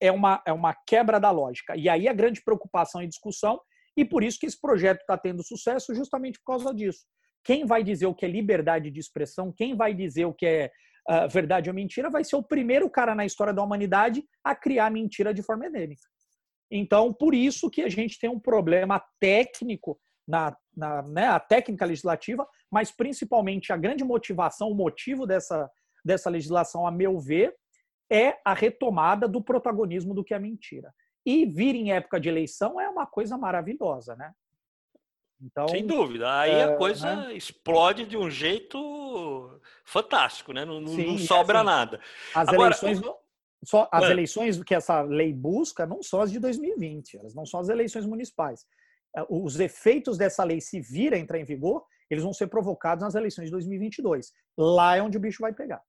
[0.00, 1.76] É uma, é uma quebra da lógica.
[1.76, 3.58] E aí a grande preocupação e discussão,
[3.96, 7.06] e por isso que esse projeto está tendo sucesso, justamente por causa disso.
[7.44, 10.70] Quem vai dizer o que é liberdade de expressão, quem vai dizer o que é
[11.08, 14.90] uh, verdade ou mentira, vai ser o primeiro cara na história da humanidade a criar
[14.90, 16.02] mentira de forma endêmica.
[16.70, 21.84] Então, por isso que a gente tem um problema técnico na, na né, a técnica
[21.84, 25.70] legislativa, mas principalmente a grande motivação, o motivo dessa,
[26.04, 27.54] dessa legislação, a meu ver,
[28.10, 30.92] é a retomada do protagonismo do que é mentira.
[31.26, 34.32] E vir em época de eleição é uma coisa maravilhosa, né?
[35.40, 36.40] Então, Sem dúvida.
[36.40, 37.34] Aí é, a coisa né?
[37.34, 40.64] explode de um jeito fantástico, né?
[40.64, 42.00] Não, Sim, não sobra assim, nada.
[42.34, 43.14] As Agora, eleições.
[43.64, 44.10] Só, as é.
[44.10, 48.04] eleições que essa lei busca não são as de 2020, elas não são as eleições
[48.04, 48.66] municipais.
[49.16, 53.02] É, os efeitos dessa lei, se vir a entrar em vigor, eles vão ser provocados
[53.02, 54.32] nas eleições de 2022.
[54.56, 55.82] Lá é onde o bicho vai pegar.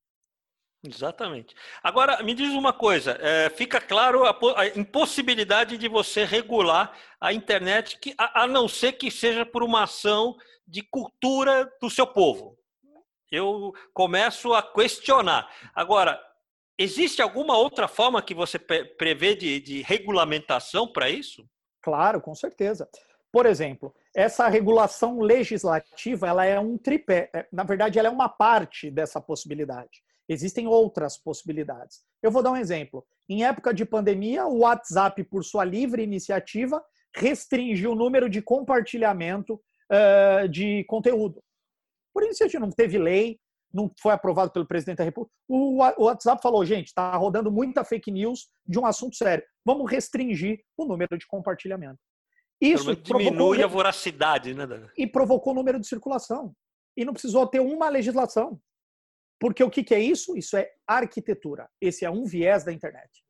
[0.84, 1.54] Exatamente.
[1.82, 7.32] Agora, me diz uma coisa: é, fica claro a, a, impossibilidade de você regular a
[7.32, 10.36] internet, que, a, a, não ser que seja por uma ação
[10.66, 12.56] de cultura do seu povo.
[13.30, 15.50] Eu começo a questionar.
[15.74, 16.20] Agora,
[16.78, 21.44] existe alguma outra forma que você prevê de, de regulamentação para isso?
[21.82, 22.88] Claro, com certeza.
[23.36, 27.28] Por exemplo, essa regulação legislativa ela é um tripé.
[27.34, 30.02] É, na verdade, ela é uma parte dessa possibilidade.
[30.26, 32.02] Existem outras possibilidades.
[32.22, 33.06] Eu vou dar um exemplo.
[33.28, 36.82] Em época de pandemia, o WhatsApp, por sua livre iniciativa,
[37.14, 39.60] restringiu o número de compartilhamento
[39.92, 41.42] uh, de conteúdo.
[42.14, 43.38] Por isso, não teve lei,
[43.70, 45.34] não foi aprovado pelo presidente da República.
[45.46, 49.44] O WhatsApp falou, gente, está rodando muita fake news de um assunto sério.
[49.62, 51.98] Vamos restringir o número de compartilhamento.
[52.60, 54.66] Isso diminui a voracidade, né?
[54.96, 56.54] E provocou o número de circulação.
[56.96, 58.60] E não precisou ter uma legislação.
[59.38, 60.36] Porque o que, que é isso?
[60.36, 61.68] Isso é arquitetura.
[61.80, 63.22] Esse é um viés da internet.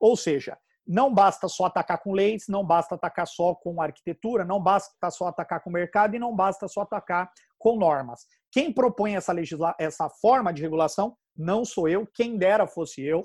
[0.00, 4.60] Ou seja, não basta só atacar com leis, não basta atacar só com arquitetura, não
[4.60, 8.26] basta só atacar com mercado e não basta só atacar com normas.
[8.50, 13.22] Quem propõe essa, legisla essa forma de regulação não sou eu, quem dera fosse eu.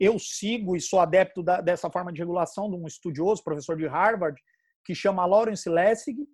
[0.00, 3.86] Eu sigo e sou adepto da, dessa forma de regulação de um estudioso, professor de
[3.86, 4.40] Harvard,
[4.84, 6.26] que chama Lawrence Lessig,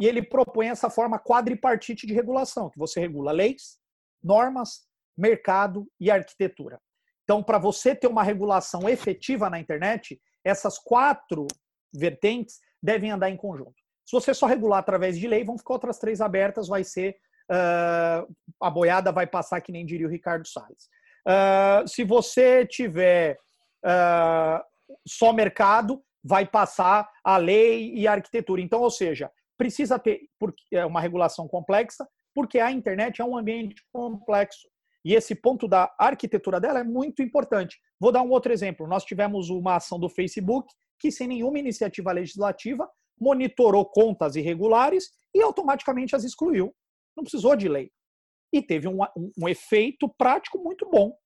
[0.00, 3.78] e ele propõe essa forma quadripartite de regulação, que você regula leis,
[4.22, 4.86] normas,
[5.16, 6.80] mercado e arquitetura.
[7.24, 11.46] Então, para você ter uma regulação efetiva na internet, essas quatro
[11.92, 13.74] vertentes devem andar em conjunto.
[14.06, 17.16] Se você só regular através de lei, vão ficar outras três abertas, vai ser
[17.50, 20.88] uh, a boiada vai passar que nem diria o Ricardo Salles.
[21.26, 23.36] Uh, se você tiver
[23.84, 24.62] uh,
[25.06, 28.60] só mercado, vai passar a lei e a arquitetura.
[28.60, 30.20] Então, ou seja, precisa ter
[30.72, 34.68] é uma regulação complexa, porque a internet é um ambiente complexo.
[35.04, 37.78] E esse ponto da arquitetura dela é muito importante.
[38.00, 38.86] Vou dar um outro exemplo.
[38.86, 42.88] Nós tivemos uma ação do Facebook que, sem nenhuma iniciativa legislativa,
[43.20, 46.74] monitorou contas irregulares e automaticamente as excluiu.
[47.16, 47.90] Não precisou de lei.
[48.52, 51.16] E teve um, um, um efeito prático muito bom.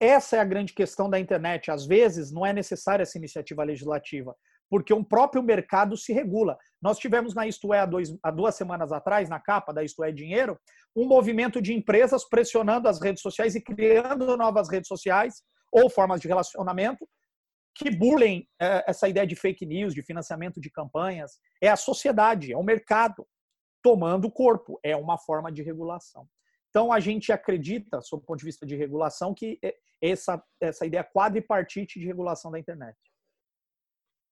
[0.00, 1.70] Essa é a grande questão da internet.
[1.70, 4.34] Às vezes, não é necessária essa iniciativa legislativa,
[4.68, 6.56] porque um próprio mercado se regula.
[6.80, 10.02] Nós tivemos na Isto É há, dois, há duas semanas atrás, na capa da Isto
[10.02, 10.58] É Dinheiro,
[10.96, 16.20] um movimento de empresas pressionando as redes sociais e criando novas redes sociais ou formas
[16.20, 17.06] de relacionamento
[17.74, 21.38] que burlem é, essa ideia de fake news, de financiamento de campanhas.
[21.62, 23.26] É a sociedade, é o mercado
[23.82, 24.78] tomando corpo.
[24.82, 26.26] É uma forma de regulação.
[26.70, 30.86] Então, a gente acredita, sob o ponto de vista de regulação, que é essa, essa
[30.86, 32.96] ideia quadripartite de regulação da internet.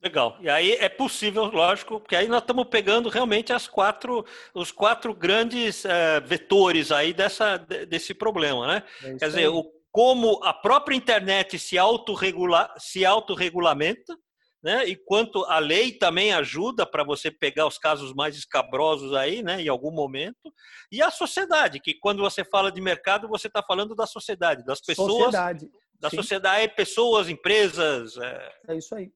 [0.00, 0.38] Legal.
[0.40, 4.24] E aí é possível, lógico, porque aí nós estamos pegando realmente as quatro,
[4.54, 8.84] os quatro grandes é, vetores aí dessa, desse problema, né?
[9.02, 14.16] É Quer dizer, o, como a própria internet se, autorregula, se autorregulamenta,
[14.62, 14.86] né?
[14.86, 19.62] E quanto a lei também ajuda para você pegar os casos mais escabrosos aí, né?
[19.62, 20.52] Em algum momento.
[20.90, 24.80] E a sociedade, que quando você fala de mercado, você está falando da sociedade, das
[24.80, 25.12] pessoas.
[25.12, 25.70] Sociedade.
[26.00, 26.16] Da sim.
[26.16, 28.16] sociedade, pessoas, empresas.
[28.16, 29.10] É, é isso aí.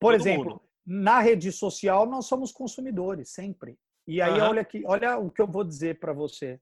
[0.00, 0.62] Por exemplo, mundo.
[0.86, 3.76] na rede social nós somos consumidores sempre.
[4.06, 4.48] E aí uhum.
[4.48, 6.58] olha aqui, olha o que eu vou dizer para você.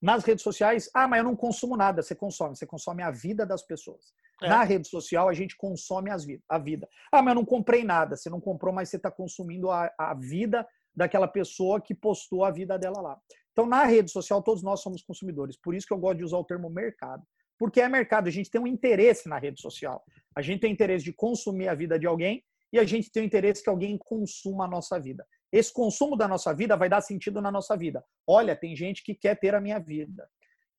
[0.00, 2.02] Nas redes sociais, ah, mas eu não consumo nada.
[2.02, 4.12] Você consome, você consome a vida das pessoas.
[4.42, 4.48] É.
[4.48, 6.88] Na rede social, a gente consome as a vida.
[7.10, 8.16] Ah, mas eu não comprei nada.
[8.16, 12.50] Você não comprou, mas você está consumindo a, a vida daquela pessoa que postou a
[12.50, 13.18] vida dela lá.
[13.52, 15.56] Então, na rede social, todos nós somos consumidores.
[15.56, 17.24] Por isso que eu gosto de usar o termo mercado.
[17.58, 20.04] Porque é mercado, a gente tem um interesse na rede social.
[20.36, 23.26] A gente tem interesse de consumir a vida de alguém e a gente tem o
[23.26, 25.26] interesse que alguém consuma a nossa vida.
[25.52, 28.04] Esse consumo da nossa vida vai dar sentido na nossa vida.
[28.26, 30.28] Olha, tem gente que quer ter a minha vida.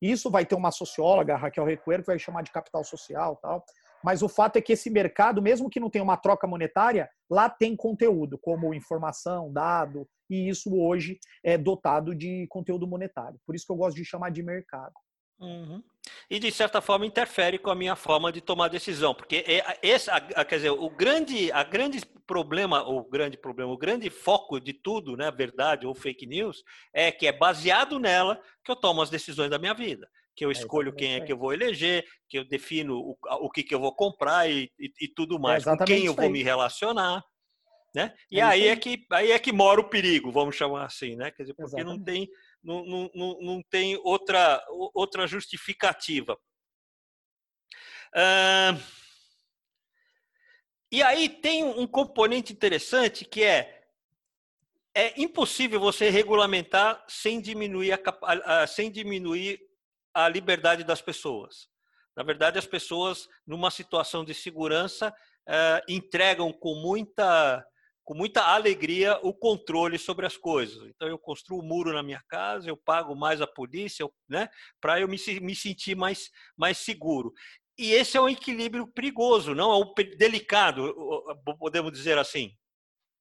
[0.00, 3.64] Isso vai ter uma socióloga, Raquel Recuero, que vai chamar de capital social tal.
[4.02, 7.50] Mas o fato é que esse mercado, mesmo que não tenha uma troca monetária, lá
[7.50, 13.38] tem conteúdo, como informação, dado, e isso hoje é dotado de conteúdo monetário.
[13.46, 14.94] Por isso que eu gosto de chamar de mercado.
[15.40, 15.82] Uhum.
[16.28, 20.10] E de certa forma interfere com a minha forma de tomar decisão, porque é esse,
[20.48, 25.16] quer dizer, o grande, a grande problema, o grande problema, o grande foco de tudo,
[25.16, 29.50] né, verdade ou fake news, é que é baseado nela que eu tomo as decisões
[29.50, 32.38] da minha vida, que eu é escolho é quem é que eu vou eleger, que
[32.38, 35.66] eu defino o, o que, que eu vou comprar e, e, e tudo é mais,
[35.66, 37.24] é com quem eu vou me relacionar.
[37.92, 38.14] Né?
[38.30, 41.32] E é aí, é que, aí é que mora o perigo, vamos chamar assim, né?
[41.32, 41.98] Quer dizer, porque exatamente.
[41.98, 42.28] não tem
[42.62, 44.62] não, não, não tem outra,
[44.94, 46.38] outra justificativa.
[50.92, 53.80] e aí tem um componente interessante que é
[54.94, 59.60] é impossível você regulamentar sem diminuir a, sem diminuir
[60.12, 61.68] a liberdade das pessoas.
[62.16, 65.14] Na verdade, as pessoas, numa situação de segurança,
[65.48, 67.64] uh, entregam com muita
[68.10, 70.84] com muita alegria o controle sobre as coisas.
[70.88, 74.48] Então eu construo um muro na minha casa, eu pago mais a polícia, né,
[74.80, 77.32] para eu me, me sentir mais, mais seguro.
[77.78, 80.92] E esse é um equilíbrio perigoso, não é um delicado,
[81.56, 82.50] podemos dizer assim.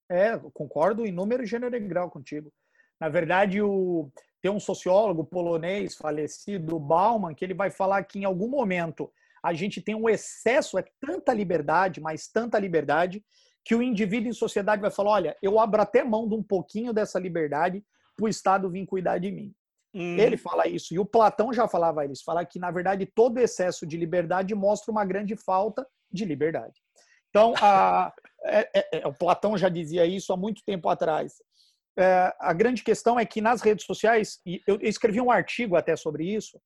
[0.10, 2.52] É, concordo em número, gênero e grau contigo.
[3.00, 8.26] Na verdade, o, tem um sociólogo polonês falecido, Bauman, que ele vai falar que em
[8.26, 13.24] algum momento a gente tem um excesso, é tanta liberdade, mas tanta liberdade,
[13.70, 16.92] que o indivíduo em sociedade vai falar: olha, eu abro até mão de um pouquinho
[16.92, 17.86] dessa liberdade
[18.18, 19.54] para o Estado vir cuidar de mim.
[19.94, 20.18] Hum.
[20.18, 23.86] Ele fala isso, e o Platão já falava isso, fala que, na verdade, todo excesso
[23.86, 26.74] de liberdade mostra uma grande falta de liberdade.
[27.30, 28.12] Então, a,
[28.44, 31.34] é, é, é, o Platão já dizia isso há muito tempo atrás.
[31.96, 35.96] É, a grande questão é que nas redes sociais, e eu escrevi um artigo até
[35.96, 36.60] sobre isso,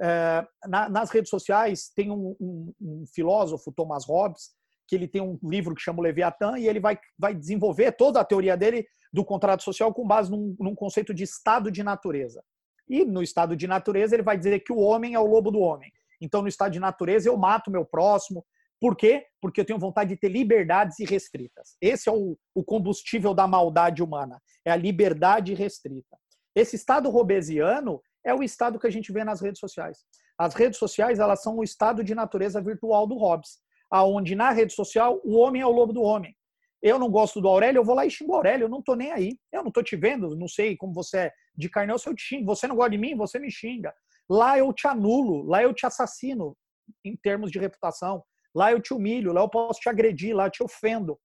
[0.00, 4.57] é, na, nas redes sociais tem um, um, um filósofo, Thomas Hobbes,
[4.88, 8.18] que ele tem um livro que chama o Leviatã e ele vai, vai desenvolver toda
[8.18, 12.42] a teoria dele do contrato social com base num, num conceito de estado de natureza.
[12.88, 15.60] E no estado de natureza ele vai dizer que o homem é o lobo do
[15.60, 15.92] homem.
[16.20, 18.44] Então, no estado de natureza, eu mato meu próximo.
[18.80, 19.26] Por quê?
[19.40, 21.76] Porque eu tenho vontade de ter liberdades irrestritas.
[21.80, 24.40] Esse é o, o combustível da maldade humana.
[24.64, 26.16] É a liberdade restrita.
[26.54, 29.98] Esse estado robesiano é o estado que a gente vê nas redes sociais.
[30.36, 33.58] As redes sociais, elas são o estado de natureza virtual do Hobbes
[33.90, 36.34] aonde na rede social o homem é o lobo do homem.
[36.80, 38.94] Eu não gosto do Aurélio, eu vou lá e xingo o Aurélio, eu não tô
[38.94, 39.36] nem aí.
[39.52, 42.14] Eu não tô te vendo, não sei como você é de carne ou se eu
[42.14, 42.46] te xingo.
[42.46, 43.92] Você não gosta de mim, você me xinga.
[44.30, 46.56] Lá eu te anulo, lá eu te assassino
[47.04, 48.22] em termos de reputação.
[48.54, 51.18] Lá eu te humilho, lá eu posso te agredir, lá eu te ofendo.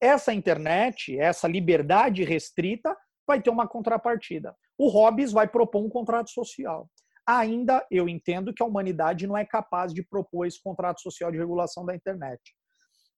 [0.00, 4.56] Essa internet, essa liberdade restrita, vai ter uma contrapartida.
[4.78, 6.88] O Hobbes vai propor um contrato social
[7.26, 11.38] ainda eu entendo que a humanidade não é capaz de propor esse contrato social de
[11.38, 12.40] regulação da internet.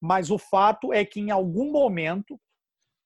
[0.01, 2.39] Mas o fato é que em algum momento,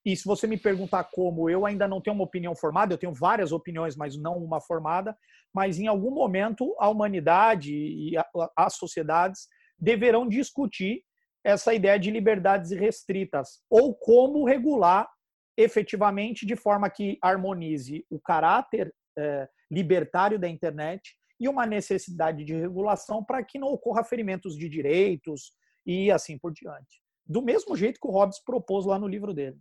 [0.04, 3.14] e se você me perguntar como, eu ainda não tenho uma opinião formada, eu tenho
[3.14, 5.16] várias opiniões, mas não uma formada,
[5.54, 8.12] mas em algum momento a humanidade e
[8.56, 9.48] as sociedades
[9.78, 11.02] deverão discutir
[11.42, 15.08] essa ideia de liberdades irrestritas, ou como regular
[15.56, 22.54] efetivamente de forma que harmonize o caráter é, libertário da internet e uma necessidade de
[22.54, 25.52] regulação para que não ocorra ferimentos de direitos
[25.86, 27.00] e assim por diante.
[27.26, 29.56] Do mesmo jeito que o Hobbes propôs lá no livro dele.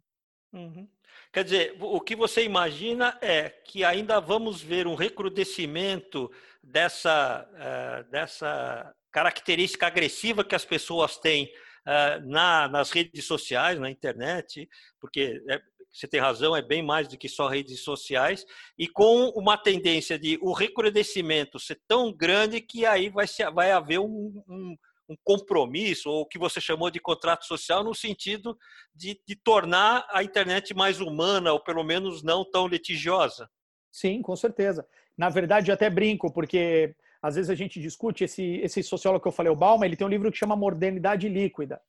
[0.51, 0.89] Uhum.
[1.31, 6.29] Quer dizer, o que você imagina é que ainda vamos ver um recrudescimento
[6.61, 13.91] dessa, uh, dessa característica agressiva que as pessoas têm uh, na, nas redes sociais, na
[13.91, 14.67] internet,
[14.99, 15.61] porque é,
[15.91, 18.45] você tem razão, é bem mais do que só redes sociais,
[18.77, 23.99] e com uma tendência de o recrudescimento ser tão grande que aí vai, vai haver
[23.99, 24.75] um, um,
[25.09, 28.57] um compromisso, ou o que você chamou de contrato social, no sentido
[28.93, 33.49] de, de tornar a internet mais humana, ou pelo menos não tão litigiosa.
[33.91, 34.85] Sim, com certeza.
[35.17, 39.33] Na verdade, até brinco, porque às vezes a gente discute, esse, esse sociólogo que eu
[39.33, 41.81] falei, o Bauman, ele tem um livro que chama Modernidade Líquida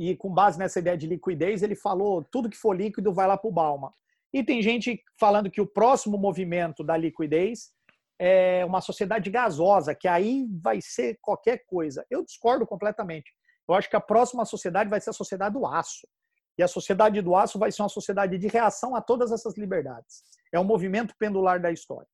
[0.00, 3.36] e com base nessa ideia de liquidez, ele falou tudo que for líquido vai lá
[3.36, 3.92] para o Balma.
[4.32, 7.70] E tem gente falando que o próximo movimento da liquidez
[8.18, 12.06] é uma sociedade gasosa, que aí vai ser qualquer coisa.
[12.08, 13.30] Eu discordo completamente.
[13.68, 16.08] Eu acho que a próxima sociedade vai ser a sociedade do aço.
[16.56, 20.22] E a sociedade do aço vai ser uma sociedade de reação a todas essas liberdades.
[20.50, 22.08] É um movimento pendular da história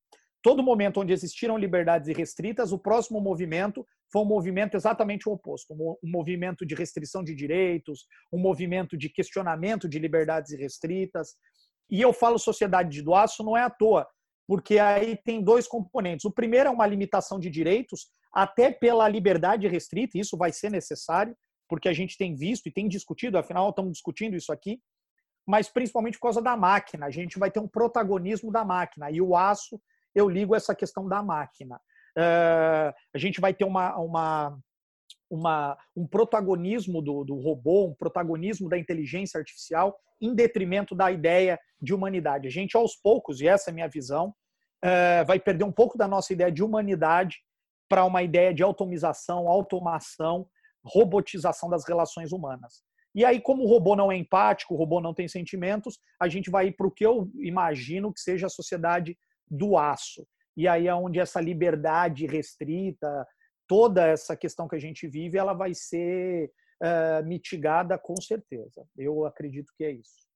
[0.47, 5.73] todo momento onde existiram liberdades irrestritas, o próximo movimento foi um movimento exatamente o oposto,
[5.73, 11.35] um movimento de restrição de direitos, um movimento de questionamento de liberdades irrestritas.
[11.89, 14.07] E eu falo sociedade do aço não é à toa,
[14.47, 16.25] porque aí tem dois componentes.
[16.25, 21.35] O primeiro é uma limitação de direitos, até pela liberdade restrita, isso vai ser necessário,
[21.67, 24.79] porque a gente tem visto e tem discutido, afinal estamos discutindo isso aqui,
[25.45, 27.05] mas principalmente por causa da máquina.
[27.05, 29.81] A gente vai ter um protagonismo da máquina e o aço
[30.13, 31.79] eu ligo essa questão da máquina.
[32.17, 34.59] Uh, a gente vai ter uma, uma,
[35.29, 41.59] uma, um protagonismo do, do robô, um protagonismo da inteligência artificial em detrimento da ideia
[41.79, 42.47] de humanidade.
[42.47, 44.33] A gente, aos poucos, e essa é a minha visão,
[44.83, 47.37] uh, vai perder um pouco da nossa ideia de humanidade
[47.87, 50.47] para uma ideia de automização, automação,
[50.83, 52.81] robotização das relações humanas.
[53.13, 56.49] E aí, como o robô não é empático, o robô não tem sentimentos, a gente
[56.49, 59.17] vai para o que eu imagino que seja a sociedade
[59.49, 60.27] do aço.
[60.57, 63.25] E aí é onde essa liberdade restrita,
[63.67, 66.51] toda essa questão que a gente vive, ela vai ser
[66.81, 68.83] uh, mitigada com certeza.
[68.97, 70.27] Eu acredito que é isso.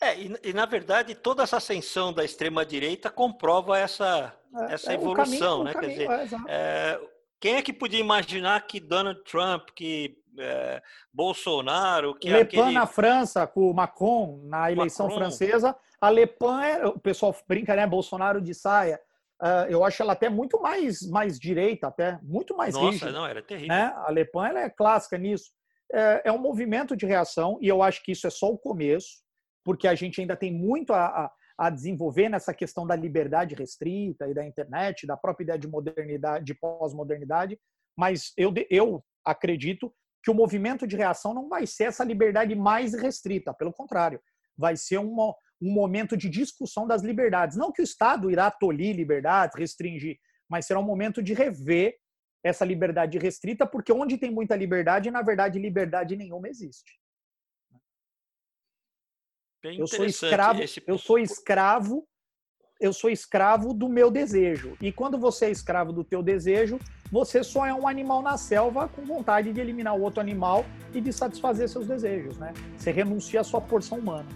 [0.00, 4.92] É, e, e, na verdade toda essa ascensão da extrema direita comprova essa, é, essa
[4.92, 5.74] é, evolução, caminho, né?
[5.74, 6.08] Quer dizer,
[6.46, 7.00] é,
[7.40, 10.80] quem é que podia imaginar que Donald Trump, que é,
[11.12, 12.74] Bolsonaro, que Le Pen aquele...
[12.74, 15.22] na França com o Macron na eleição Macron.
[15.22, 17.86] francesa a Le Pen, é, o pessoal brinca, né?
[17.86, 19.00] Bolsonaro de saia.
[19.42, 23.12] Uh, eu acho ela até muito mais, mais direita, até muito mais Nossa, rígida.
[23.12, 23.68] não, era terrível.
[23.68, 23.92] Né?
[23.96, 25.50] A Le Pen ela é clássica nisso.
[25.92, 29.22] É, é, um movimento de reação e eu acho que isso é só o começo,
[29.64, 34.26] porque a gente ainda tem muito a, a, a desenvolver nessa questão da liberdade restrita
[34.26, 37.58] e da internet, da própria ideia de modernidade, de pós-modernidade.
[37.96, 39.92] Mas eu, eu acredito
[40.24, 44.20] que o movimento de reação não vai ser essa liberdade mais restrita, pelo contrário,
[44.56, 47.56] vai ser uma, um momento de discussão das liberdades.
[47.56, 51.96] Não que o Estado irá tolir liberdades, restringir, mas será um momento de rever
[52.44, 57.00] essa liberdade restrita, porque onde tem muita liberdade, na verdade, liberdade nenhuma existe.
[59.62, 60.82] Bem eu sou escravo, esse...
[60.86, 62.06] eu sou escravo,
[62.78, 64.76] eu sou escravo do meu desejo.
[64.80, 66.78] E quando você é escravo do teu desejo,
[67.10, 71.00] você só é um animal na selva com vontade de eliminar o outro animal e
[71.00, 72.52] de satisfazer seus desejos, né?
[72.76, 74.28] Você renuncia à sua porção humana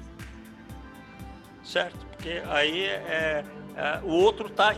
[1.71, 2.05] certo?
[2.07, 3.45] Porque aí é,
[3.77, 4.75] é, o outro está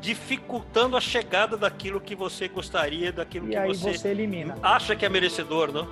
[0.00, 4.56] dificultando a chegada daquilo que você gostaria, daquilo e que aí você, você elimina.
[4.62, 5.86] acha que é merecedor, não?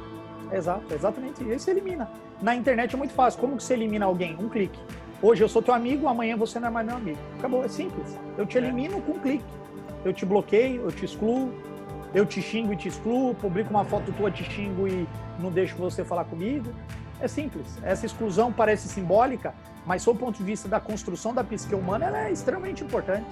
[0.53, 1.45] Exato, exatamente.
[1.45, 2.11] E aí você elimina.
[2.43, 3.41] Na internet é muito fácil.
[3.41, 4.37] Como que você elimina alguém?
[4.41, 4.79] Um clique.
[5.23, 7.19] Hoje eu sou teu amigo, amanhã você não é mais meu amigo.
[7.39, 8.19] Acabou, é simples.
[8.37, 8.61] Eu te é.
[8.63, 9.01] elimino é.
[9.03, 9.45] com um clique.
[10.05, 11.53] Eu te bloqueio, eu te excluo,
[12.15, 15.07] eu te xingo e te excluo, publico uma foto tua, te xingo e
[15.39, 16.73] não deixo você falar comigo.
[17.21, 17.79] É simples.
[17.83, 19.55] Essa exclusão parece simbólica,
[19.87, 23.27] mas sob o ponto de vista da construção da psique humana, ela é extremamente importante.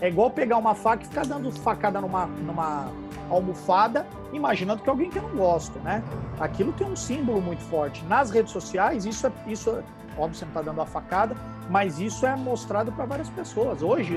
[0.00, 2.90] É igual pegar uma faca e ficar dando facada numa, numa
[3.30, 6.02] almofada, imaginando que é alguém que eu não gosto, né?
[6.40, 8.04] Aquilo tem um símbolo muito forte.
[8.06, 9.82] Nas redes sociais, isso é, isso é,
[10.18, 11.36] óbvio, você não está dando a facada,
[11.70, 13.80] mas isso é mostrado para várias pessoas.
[13.80, 14.16] Hoje,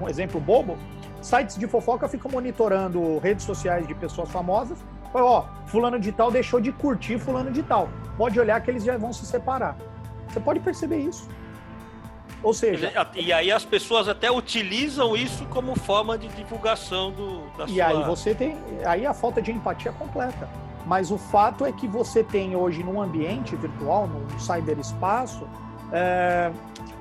[0.00, 0.78] um exemplo bobo,
[1.20, 4.78] sites de fofoca ficam monitorando redes sociais de pessoas famosas.
[5.12, 7.88] Ó, fulano de tal deixou de curtir fulano de tal.
[8.16, 9.76] Pode olhar que eles já vão se separar.
[10.30, 11.28] Você pode perceber isso.
[12.42, 12.92] Ou seja.
[13.14, 17.76] E aí as pessoas até utilizam isso como forma de divulgação do, da e sua.
[17.76, 18.56] E aí você tem.
[18.84, 20.48] Aí a falta de empatia completa.
[20.86, 25.46] Mas o fato é que você tem hoje num ambiente virtual, num cyberespaço,
[25.92, 26.50] é,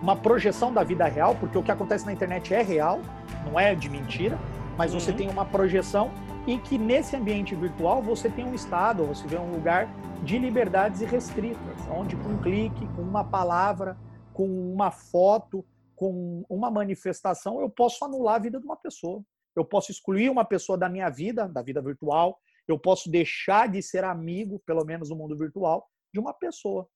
[0.01, 2.99] uma projeção da vida real, porque o que acontece na internet é real,
[3.45, 4.37] não é de mentira,
[4.77, 4.99] mas uhum.
[4.99, 6.11] você tem uma projeção
[6.49, 9.87] e que nesse ambiente virtual você tem um estado, você vê um lugar
[10.23, 13.95] de liberdades irrestritas, onde com um clique, com uma palavra,
[14.33, 15.63] com uma foto,
[15.95, 19.23] com uma manifestação, eu posso anular a vida de uma pessoa.
[19.55, 23.79] Eu posso excluir uma pessoa da minha vida, da vida virtual, eu posso deixar de
[23.83, 26.87] ser amigo, pelo menos no mundo virtual, de uma pessoa.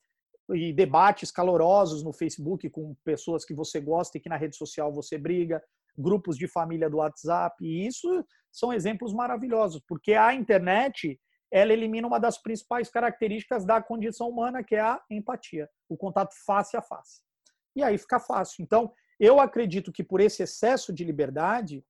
[0.51, 4.91] E debates calorosos no Facebook com pessoas que você gosta e que na rede social
[4.91, 5.61] você briga,
[5.95, 11.19] grupos de família do WhatsApp, e isso são exemplos maravilhosos, porque a internet
[11.51, 16.33] ela elimina uma das principais características da condição humana, que é a empatia, o contato
[16.45, 17.21] face a face.
[17.75, 18.63] E aí fica fácil.
[18.63, 21.83] Então, eu acredito que por esse excesso de liberdade,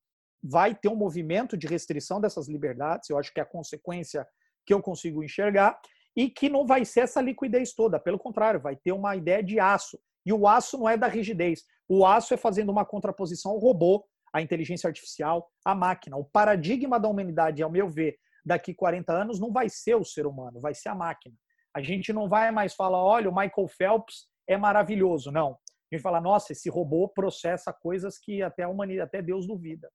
[0.44, 4.28] vai ter um movimento de restrição dessas liberdades, eu acho que é a consequência
[4.66, 5.80] que eu consigo enxergar,
[6.16, 9.60] e que não vai ser essa liquidez toda, pelo contrário, vai ter uma ideia de
[9.60, 9.98] aço.
[10.26, 14.06] E o aço não é da rigidez, o aço é fazendo uma contraposição ao robô,
[14.34, 16.18] à inteligência artificial, à máquina.
[16.18, 20.26] O paradigma da humanidade, ao meu ver, daqui 40 anos, não vai ser o ser
[20.26, 21.36] humano, vai ser a máquina.
[21.76, 25.32] A gente não vai mais falar, olha, o Michael Phelps é maravilhoso.
[25.32, 25.52] Não.
[25.92, 29.90] A gente fala, nossa, esse robô processa coisas que até a humanidade, até Deus duvida.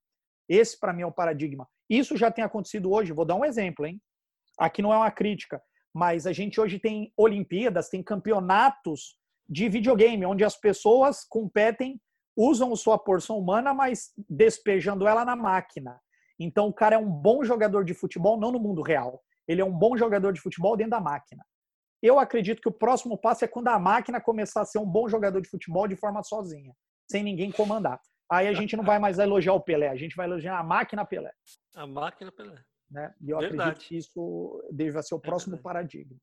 [0.48, 1.68] Esse, para mim, é o paradigma.
[1.90, 3.12] Isso já tem acontecido hoje.
[3.12, 4.00] Vou dar um exemplo, hein?
[4.58, 5.62] Aqui não é uma crítica,
[5.94, 9.16] mas a gente hoje tem Olimpíadas, tem campeonatos
[9.48, 12.00] de videogame, onde as pessoas competem,
[12.38, 16.00] usam sua porção humana, mas despejando ela na máquina.
[16.38, 19.20] Então, o cara é um bom jogador de futebol, não no mundo real.
[19.48, 21.44] Ele é um bom jogador de futebol dentro da máquina.
[22.00, 25.08] Eu acredito que o próximo passo é quando a máquina começar a ser um bom
[25.08, 26.72] jogador de futebol de forma sozinha,
[27.10, 28.00] sem ninguém comandar.
[28.30, 31.04] Aí a gente não vai mais elogiar o Pelé, a gente vai elogiar a máquina
[31.04, 31.32] Pelé.
[31.74, 32.62] A máquina Pelé.
[32.88, 33.12] Né?
[33.20, 33.70] E eu Verdade.
[33.70, 36.16] acredito que isso deve ser o próximo é paradigma.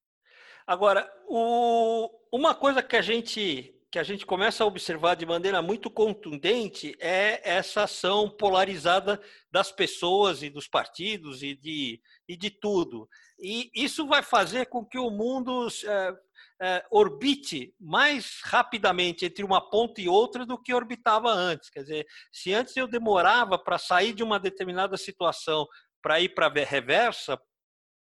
[0.66, 2.09] Agora, o...
[2.32, 6.97] uma coisa que a gente que a gente começa a observar de maneira muito contundente
[6.99, 13.07] é essa ação polarizada das pessoas e dos partidos e de, e de tudo.
[13.39, 16.13] E isso vai fazer com que o mundo é,
[16.61, 21.69] é, orbite mais rapidamente entre uma ponta e outra do que orbitava antes.
[21.69, 25.65] Quer dizer, se antes eu demorava para sair de uma determinada situação
[26.01, 27.39] para ir para a reversa,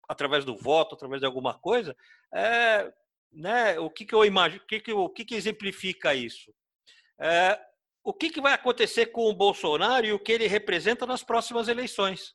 [0.09, 1.95] através do voto, através de alguma coisa,
[2.33, 2.91] é,
[3.35, 6.53] né, o que, que eu imagino, o que, que, o que, que exemplifica isso?
[7.19, 7.59] É,
[8.03, 11.67] o que, que vai acontecer com o Bolsonaro e o que ele representa nas próximas
[11.67, 12.33] eleições?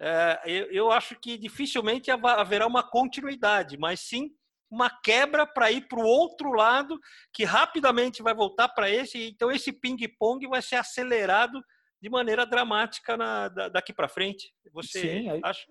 [0.00, 4.30] É, eu, eu acho que dificilmente haverá uma continuidade, mas sim
[4.70, 6.98] uma quebra para ir para o outro lado,
[7.34, 9.28] que rapidamente vai voltar para esse.
[9.28, 11.60] Então, esse ping-pong vai ser acelerado
[12.00, 14.54] de maneira dramática na, daqui para frente.
[14.72, 15.66] Você Sim, acha?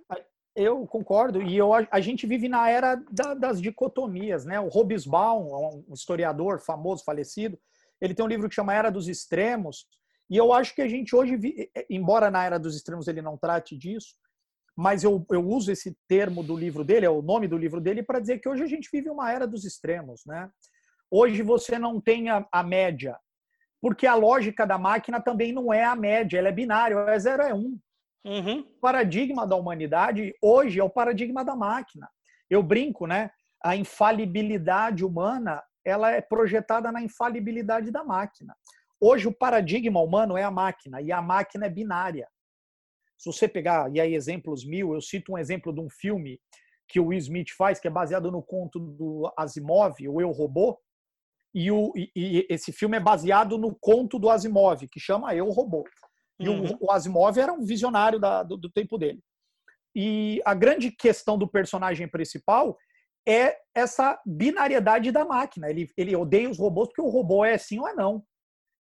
[0.55, 4.45] Eu concordo, e eu, a gente vive na era da, das dicotomias.
[4.45, 4.59] Né?
[4.59, 7.57] O Hobsbawm, um historiador famoso, falecido,
[8.01, 9.87] ele tem um livro que chama Era dos Extremos,
[10.29, 11.39] e eu acho que a gente hoje,
[11.89, 14.15] embora na Era dos Extremos ele não trate disso,
[14.79, 18.01] mas eu, eu uso esse termo do livro dele, é o nome do livro dele,
[18.01, 20.23] para dizer que hoje a gente vive uma era dos extremos.
[20.25, 20.49] Né?
[21.11, 23.19] Hoje você não tem a, a, média,
[23.81, 27.43] porque a lógica da máquina também não é a média, ela é binária, é zero
[27.43, 27.77] é um.
[28.25, 28.59] Uhum.
[28.59, 32.09] O paradigma da humanidade hoje é o paradigma da máquina.
[32.49, 33.31] Eu brinco, né?
[33.63, 38.55] A infalibilidade humana ela é projetada na infalibilidade da máquina.
[38.99, 42.27] Hoje o paradigma humano é a máquina e a máquina é binária.
[43.17, 46.39] Se você pegar, e aí exemplos mil, eu cito um exemplo de um filme
[46.87, 50.79] que o Will Smith faz, que é baseado no conto do Asimov, o Eu Robô,
[51.53, 55.49] e, o, e, e esse filme é baseado no conto do Asimov, que chama Eu
[55.49, 55.83] Robô.
[56.39, 56.77] E uhum.
[56.79, 59.19] o, o, Asimov era um visionário da, do, do tempo dele.
[59.95, 62.77] E a grande questão do personagem principal
[63.27, 65.69] é essa binariedade da máquina.
[65.69, 68.23] Ele, ele odeia os robôs porque o robô é sim ou é não.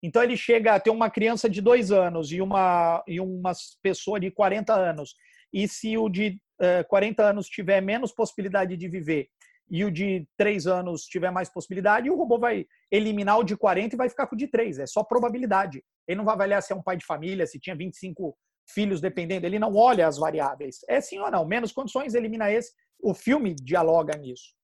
[0.02, 3.52] Então ele chega a ter uma criança de dois anos e uma, e uma
[3.82, 5.14] pessoa de 40 anos.
[5.52, 9.28] E se o de uh, eh, 40 anos tiver menos possibilidade de viver
[9.70, 13.94] e o de 3 anos tiver mais possibilidade, o robô vai eliminar o de 40
[13.94, 14.78] e vai ficar com o de 3.
[14.78, 15.82] É só probabilidade.
[16.06, 18.36] Ele não vai avaliar se é um pai de família, se tinha 25
[18.68, 19.46] filhos dependendo.
[19.46, 20.78] Ele não olha as variáveis.
[20.88, 21.44] É sim ou não.
[21.44, 22.72] Menos condições, elimina esse.
[23.00, 24.54] O filme dialoga nisso.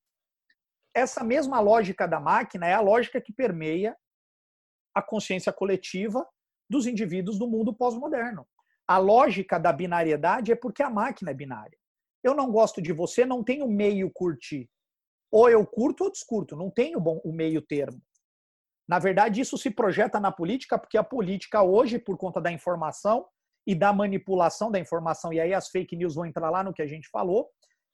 [0.95, 3.97] Essa mesma lógica da máquina é a lógica que permeia
[4.95, 6.27] a consciência coletiva
[6.71, 8.47] dos indivíduos do mundo pós-moderno.
[8.87, 11.77] A lógica da binariedade é porque a máquina é binária.
[12.23, 14.69] Eu não gosto de você, não tenho meio curtir.
[15.35, 18.01] Ou eu curto ou descurto, não tenho bom, o meio termo.
[18.87, 23.27] Na verdade, isso se projeta na política, porque a política hoje, por conta da informação
[23.67, 26.83] e da manipulação da informação, e aí as fake news vão entrar lá no que
[26.83, 27.51] a gente falou,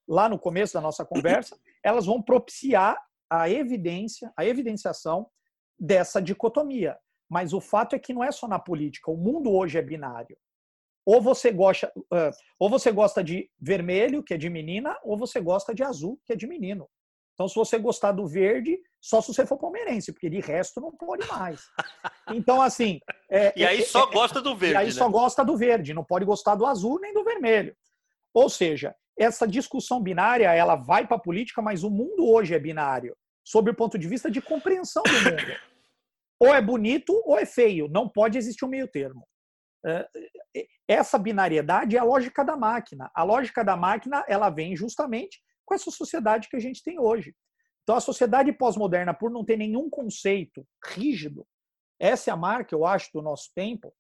[0.07, 5.26] lá no começo da nossa conversa, elas vão propiciar a evidência, a evidenciação
[5.78, 6.99] dessa dicotomia.
[7.26, 9.11] Mas o fato é que não é só na política.
[9.11, 10.36] O mundo hoje é binário.
[11.07, 11.91] Ou você gosta,
[12.59, 16.34] ou você gosta de vermelho, que é de menina, ou você gosta de azul, que
[16.34, 16.86] é de menino.
[17.41, 20.93] Então, se você gostar do verde, só se você for palmeirense, porque de resto não
[20.93, 21.62] pode mais.
[22.28, 23.01] Então, assim.
[23.30, 24.74] É, e aí é, só é, gosta do verde.
[24.74, 24.93] E aí né?
[24.93, 27.74] só gosta do verde, não pode gostar do azul nem do vermelho.
[28.34, 32.59] Ou seja, essa discussão binária ela vai para a política, mas o mundo hoje é
[32.59, 35.57] binário, sob o ponto de vista de compreensão do mundo.
[36.38, 39.26] Ou é bonito ou é feio, não pode existir um meio termo.
[39.84, 40.09] É,
[40.88, 43.11] essa binariedade é a lógica da máquina.
[43.14, 45.38] A lógica da máquina ela vem justamente
[45.71, 47.33] com essa sociedade que a gente tem hoje.
[47.85, 51.47] Então, a sociedade pós-moderna, por não ter nenhum conceito rígido,
[51.99, 53.95] essa é a marca, eu acho, do nosso tempo.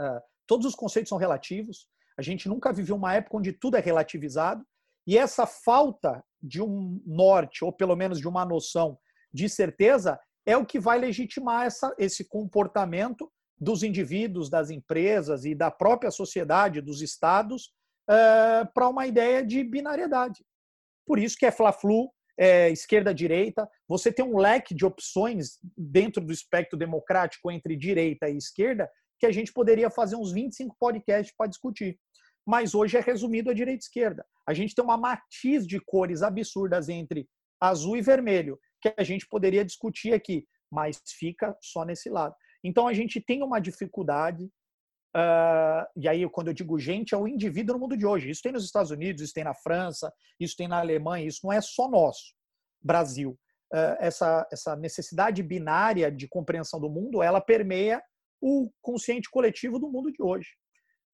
[0.00, 1.86] Uh, todos os conceitos são relativos.
[2.18, 4.66] A gente nunca viveu uma época onde tudo é relativizado.
[5.06, 8.98] E essa falta de um norte, ou pelo menos de uma noção
[9.32, 15.54] de certeza, é o que vai legitimar essa, esse comportamento dos indivíduos, das empresas e
[15.54, 17.72] da própria sociedade, dos estados,
[18.08, 20.44] uh, para uma ideia de binariedade.
[21.06, 23.68] Por isso que é Fla-Flu, é esquerda-direita.
[23.86, 29.26] Você tem um leque de opções dentro do espectro democrático entre direita e esquerda que
[29.26, 31.98] a gente poderia fazer uns 25 podcasts para discutir.
[32.46, 34.24] Mas hoje é resumido a direita e esquerda.
[34.48, 37.28] A gente tem uma matiz de cores absurdas entre
[37.60, 42.34] azul e vermelho, que a gente poderia discutir aqui, mas fica só nesse lado.
[42.64, 44.50] Então a gente tem uma dificuldade
[45.16, 48.30] Uh, e aí, quando eu digo gente, é o indivíduo no mundo de hoje.
[48.30, 51.52] Isso tem nos Estados Unidos, isso tem na França, isso tem na Alemanha, isso não
[51.52, 52.34] é só nosso,
[52.80, 53.38] Brasil.
[53.72, 58.02] Uh, essa, essa necessidade binária de compreensão do mundo, ela permeia
[58.40, 60.50] o consciente coletivo do mundo de hoje.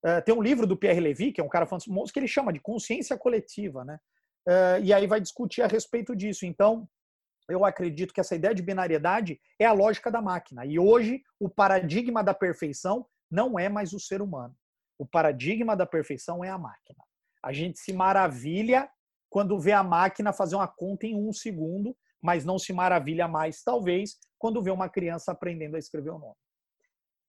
[0.05, 2.53] Uh, tem um livro do Pierre Levy, que é um cara famoso, que ele chama
[2.53, 3.99] de consciência coletiva, né?
[4.81, 6.47] e aí vai discutir a respeito disso.
[6.47, 6.89] Então,
[7.49, 10.65] eu acredito que essa ideia de binariedade é a lógica da máquina.
[10.65, 14.55] E hoje, o paradigma da perfeição não é mais o ser humano.
[14.99, 17.03] O paradigma da perfeição é a máquina.
[17.43, 18.89] A gente se maravilha
[19.29, 23.63] quando vê a máquina fazer uma conta em um segundo, mas não se maravilha mais,
[23.63, 26.37] talvez, quando vê uma criança aprendendo a escrever o nome.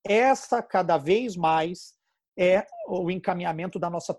[0.05, 1.93] Essa, cada vez mais,
[2.39, 4.17] é o encaminhamento da nossa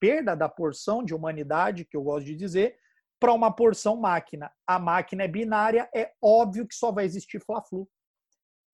[0.00, 2.76] perda da porção de humanidade, que eu gosto de dizer,
[3.20, 4.50] para uma porção máquina.
[4.66, 7.88] A máquina é binária, é óbvio que só vai existir Fla-Flu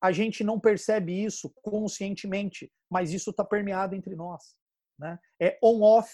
[0.02, 4.56] a gente não percebe isso conscientemente, mas isso está permeado entre nós.
[4.98, 5.18] Né?
[5.40, 6.10] É on-off,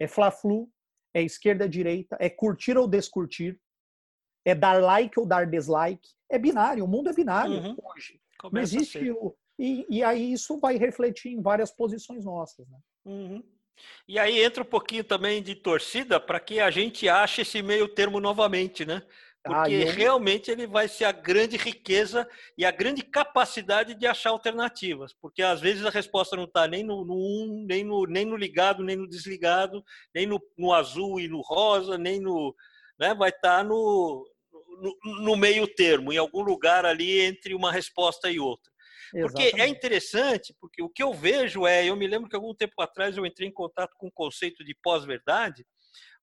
[0.00, 0.70] é fla-flu,
[1.14, 3.58] é esquerda-direita, é curtir ou descurtir,
[4.44, 6.08] é dar like ou dar dislike.
[6.30, 7.76] É binário, o mundo é binário uhum.
[7.82, 8.20] hoje.
[8.38, 12.68] Começa não existe o, e, e, aí isso vai refletir em várias posições nossas.
[12.68, 12.78] Né?
[13.06, 13.42] Uhum.
[14.06, 17.88] E aí entra um pouquinho também de torcida para que a gente ache esse meio
[17.88, 19.02] termo novamente, né?
[19.46, 22.28] Porque ah, realmente ele vai ser a grande riqueza
[22.58, 25.12] e a grande capacidade de achar alternativas.
[25.20, 28.36] Porque às vezes a resposta não está nem no, no um, nem no, nem no
[28.36, 32.54] ligado, nem no desligado, nem no, no azul e no rosa, nem no.
[32.98, 34.26] Né, vai estar tá no,
[34.80, 38.72] no, no, meio termo, em algum lugar ali entre uma resposta e outra.
[39.12, 39.76] Porque é Exatamente.
[39.76, 43.24] interessante, porque o que eu vejo é, eu me lembro que algum tempo atrás eu
[43.24, 45.64] entrei em contato com o conceito de pós-verdade,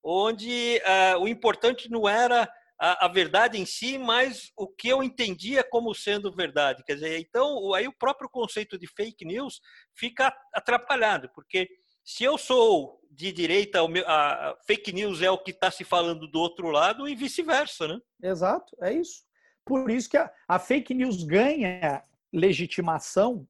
[0.04, 2.50] onde uh, o importante não era
[2.84, 6.84] a, a, verdade em si, mas o que eu entendia como sendo verdade.
[6.84, 9.62] Quer dizer, então aí o próprio conceito de fake news
[9.96, 11.70] fica atrapalhado, porque
[12.04, 16.38] se eu sou de direita, a, fake news é o que está se falando do
[16.38, 18.00] outro lado e vice-versa, né?
[18.22, 19.24] Exato, é isso.
[19.66, 22.04] Por isso que a, a fake news ganha
[22.34, 23.48] legitimação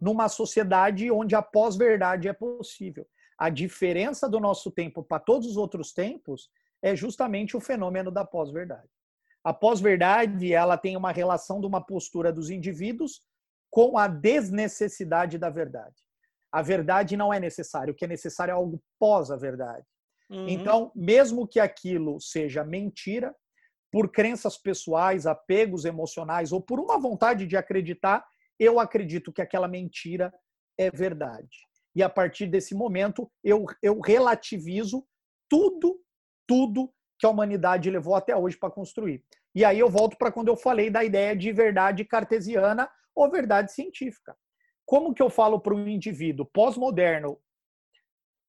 [0.00, 3.06] numa sociedade onde a pós-verdade é possível.
[3.38, 6.50] A diferença do nosso tempo para todos os outros tempos
[6.82, 8.88] é justamente o fenômeno da pós-verdade.
[9.44, 13.22] A pós-verdade ela tem uma relação de uma postura dos indivíduos
[13.70, 15.96] com a desnecessidade da verdade.
[16.52, 19.86] A verdade não é necessária, o que é necessário é algo pós a verdade.
[20.30, 20.48] Uhum.
[20.48, 23.34] Então, mesmo que aquilo seja mentira,
[23.90, 28.24] por crenças pessoais, apegos emocionais ou por uma vontade de acreditar,
[28.58, 30.32] eu acredito que aquela mentira
[30.78, 31.58] é verdade.
[31.94, 35.06] E a partir desse momento, eu, eu relativizo
[35.48, 36.00] tudo
[36.46, 39.24] tudo que a humanidade levou até hoje para construir.
[39.54, 43.72] E aí eu volto para quando eu falei da ideia de verdade cartesiana ou verdade
[43.72, 44.36] científica.
[44.84, 47.38] Como que eu falo para um indivíduo pós-moderno,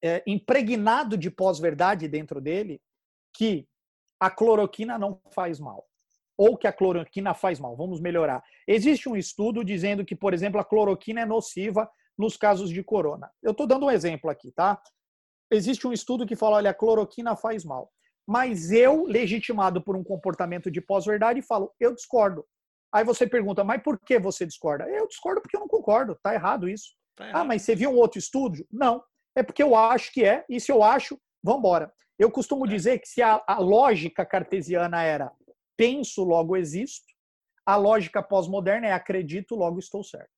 [0.04, 2.82] é, impregnado de pós-verdade dentro dele,
[3.34, 3.68] que
[4.20, 5.86] a cloroquina não faz mal?
[6.36, 7.76] Ou que a cloroquina faz mal?
[7.76, 8.44] Vamos melhorar.
[8.68, 13.32] Existe um estudo dizendo que, por exemplo, a cloroquina é nociva nos casos de corona.
[13.41, 14.82] Eu estou dando um exemplo aqui, tá?
[15.56, 17.91] Existe um estudo que fala, olha, a cloroquina faz mal.
[18.28, 22.45] Mas eu, legitimado por um comportamento de pós-verdade, falo, eu discordo.
[22.93, 24.88] Aí você pergunta, mas por que você discorda?
[24.88, 26.93] Eu discordo porque eu não concordo, tá errado isso.
[27.16, 27.41] Tá ah, errado.
[27.41, 28.66] Ah, mas você viu um outro estudo?
[28.72, 29.04] Não.
[29.36, 31.91] É porque eu acho que é, e se eu acho, vamos embora.
[32.18, 32.70] Eu costumo é.
[32.70, 35.32] dizer que se a, a lógica cartesiana era
[35.76, 37.08] penso, logo existo,
[37.66, 40.30] a lógica pós-moderna é acredito, logo estou certo.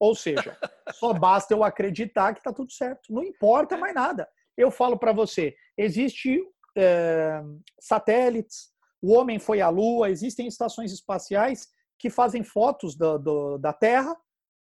[0.00, 0.58] Ou seja,
[0.94, 3.12] só basta eu acreditar que está tudo certo.
[3.12, 4.28] Não importa mais nada.
[4.56, 6.40] Eu falo para você, existe
[6.76, 7.42] é,
[7.80, 13.72] satélites, o homem foi à Lua, existem estações espaciais que fazem fotos do, do, da
[13.72, 14.16] Terra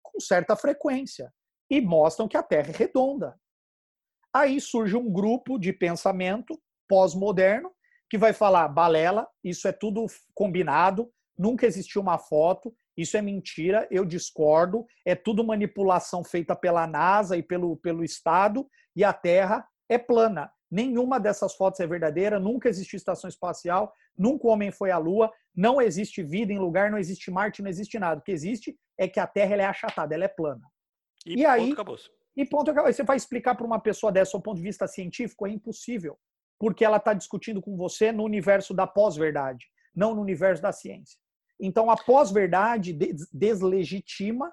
[0.03, 1.33] com certa frequência
[1.69, 3.39] e mostram que a Terra é redonda.
[4.33, 7.71] Aí surge um grupo de pensamento pós-moderno
[8.09, 13.87] que vai falar balela, isso é tudo combinado, nunca existiu uma foto, isso é mentira,
[13.91, 19.67] eu discordo, é tudo manipulação feita pela NASA e pelo, pelo Estado, e a Terra
[19.89, 20.51] é plana.
[20.69, 25.31] Nenhuma dessas fotos é verdadeira, nunca existiu estação espacial, nunca o homem foi à Lua,
[25.55, 28.19] não existe vida em lugar, não existe Marte, não existe nada.
[28.19, 30.67] O que existe é que a Terra é achatada, ela é plana.
[31.25, 31.97] E, e aí, acabou.
[32.35, 32.91] E ponto acabou.
[32.91, 36.17] Você vai explicar para uma pessoa dessa, do ponto de vista científico, é impossível,
[36.59, 39.65] porque ela está discutindo com você no universo da pós-verdade,
[39.95, 41.17] não no universo da ciência.
[41.59, 42.93] Então, a pós-verdade
[43.31, 44.51] deslegitima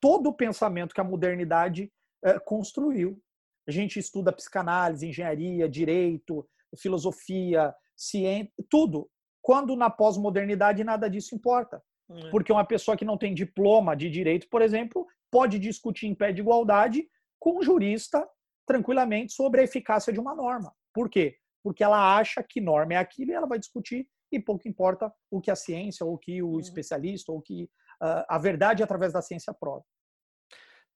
[0.00, 1.90] todo o pensamento que a modernidade
[2.24, 3.20] eh, construiu.
[3.68, 9.10] A gente estuda psicanálise, engenharia, direito, filosofia, ciência, tudo.
[9.42, 11.82] Quando na pós-modernidade nada disso importa.
[12.10, 12.30] É.
[12.30, 16.32] Porque uma pessoa que não tem diploma de direito, por exemplo, pode discutir em pé
[16.32, 17.06] de igualdade
[17.38, 18.26] com um jurista
[18.66, 20.72] tranquilamente sobre a eficácia de uma norma.
[20.94, 21.36] Por quê?
[21.62, 25.40] Porque ela acha que norma é aquilo e ela vai discutir e pouco importa o
[25.40, 26.60] que a ciência, ou o que o uhum.
[26.60, 29.84] especialista, ou o que uh, a verdade através da ciência prova.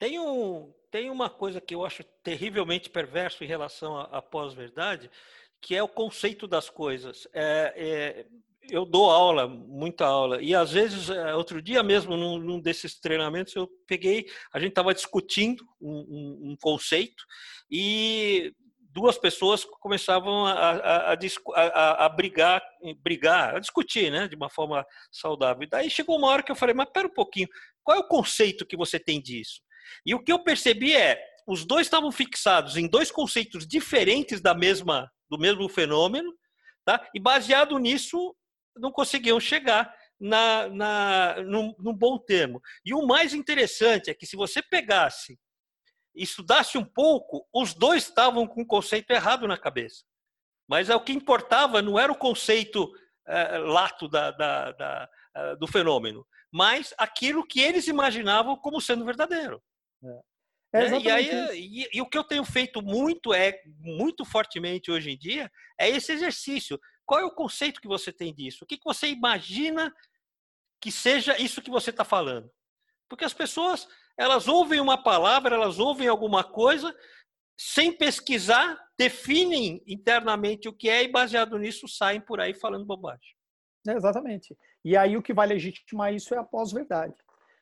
[0.03, 5.09] Tem, um, tem uma coisa que eu acho terrivelmente perverso em relação à, pós-verdade,
[5.61, 7.29] que é o conceito das coisas.
[7.33, 8.27] É, é,
[8.69, 12.99] eu dou aula, muita aula, e às vezes, é, outro dia mesmo, num, num desses
[12.99, 17.23] treinamentos, eu peguei, a gente estava discutindo um, um, um, conceito,
[17.71, 22.61] e duas pessoas começavam a, a, a, a, brigar,
[23.05, 25.63] brigar, a discutir, né, de uma forma saudável.
[25.63, 27.47] E daí chegou uma hora que eu falei, mas pera um pouquinho,
[27.85, 29.63] qual é o conceito que você tem disso?
[30.05, 34.55] E o que eu percebi é, os dois estavam fixados em dois conceitos diferentes da
[34.55, 36.33] mesma, do mesmo fenômeno,
[36.85, 37.09] tá?
[37.15, 38.35] E baseado nisso,
[38.77, 42.61] não conseguiam chegar na, na, num, num bom termo.
[42.85, 45.39] E o mais interessante é que se você pegasse
[46.15, 50.05] estudasse um pouco, os dois estavam com o conceito errado na cabeça.
[50.69, 52.93] Mas é o que importava não era o conceito
[53.27, 59.05] é, lato da, da, da, eh, do fenômeno, mas aquilo que eles imaginavam como sendo
[59.05, 59.63] verdadeiro.
[60.05, 60.33] É.
[60.75, 61.01] É né?
[61.01, 65.19] e, aí, e, e, o que eu tenho feito muito é muito fortemente hoje em
[65.19, 66.81] dia é esse exercício.
[67.05, 68.65] Qual é o conceito que você tem disso?
[68.65, 69.95] O que, que você imagina
[70.81, 72.51] que seja isso que você está falando?
[73.07, 73.87] Porque as pessoas
[74.17, 76.95] elas ouvem uma palavra, elas ouvem alguma coisa,
[77.59, 83.35] sem pesquisar, definem internamente o que é e baseado nisso saem por aí falando bobagem.
[83.87, 84.57] É, exatamente.
[84.85, 87.15] E aí o que vai legitimar isso é a pós-verdade.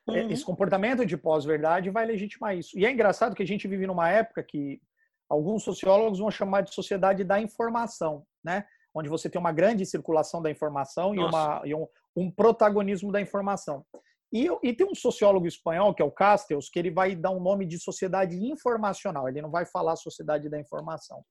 [0.09, 0.29] É, uhum.
[0.31, 2.77] Esse comportamento de pós-verdade vai legitimar isso.
[2.77, 4.81] E é engraçado que a gente vive numa época que
[5.29, 8.65] alguns sociólogos vão chamar de sociedade da informação, né?
[8.93, 13.21] Onde você tem uma grande circulação da informação e, uma, e um, um, protagonismo da
[13.21, 13.85] informação.
[14.33, 17.39] E, e, tem um sociólogo espanhol, que é o Castells, que ele vai dar um
[17.39, 21.23] nome de sociedade informacional, ele não vai falar sociedade da informação.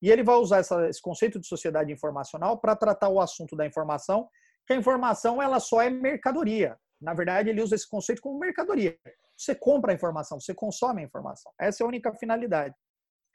[0.00, 3.66] E ele vai usar essa, esse conceito de sociedade informacional para tratar o assunto da
[3.66, 4.28] informação,
[4.66, 6.76] que a informação ela só é mercadoria.
[7.02, 8.96] Na verdade, ele usa esse conceito como mercadoria.
[9.36, 11.52] Você compra a informação, você consome a informação.
[11.58, 12.74] Essa é a única finalidade.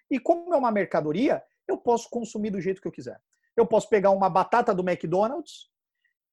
[0.10, 3.20] E como é uma mercadoria, eu posso consumir do jeito que eu quiser.
[3.56, 5.70] Eu posso pegar uma batata do McDonald's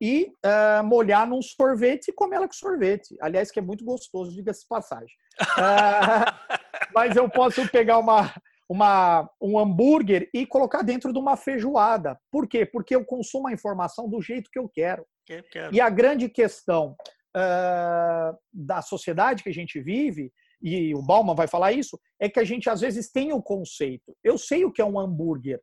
[0.00, 3.16] e uh, molhar num sorvete e comer ela com sorvete.
[3.20, 5.16] Aliás, que é muito gostoso, diga-se passagem.
[5.40, 6.54] Uh,
[6.94, 8.32] mas eu posso pegar uma,
[8.68, 12.18] uma, um hambúrguer e colocar dentro de uma feijoada.
[12.30, 12.64] Por quê?
[12.64, 15.06] Porque eu consumo a informação do jeito que eu quero.
[15.28, 15.74] Eu quero.
[15.74, 16.96] E a grande questão
[17.36, 20.32] uh, da sociedade que a gente vive,
[20.62, 24.16] e o Bauman vai falar isso, é que a gente às vezes tem o conceito.
[24.22, 25.60] Eu sei o que é um hambúrguer.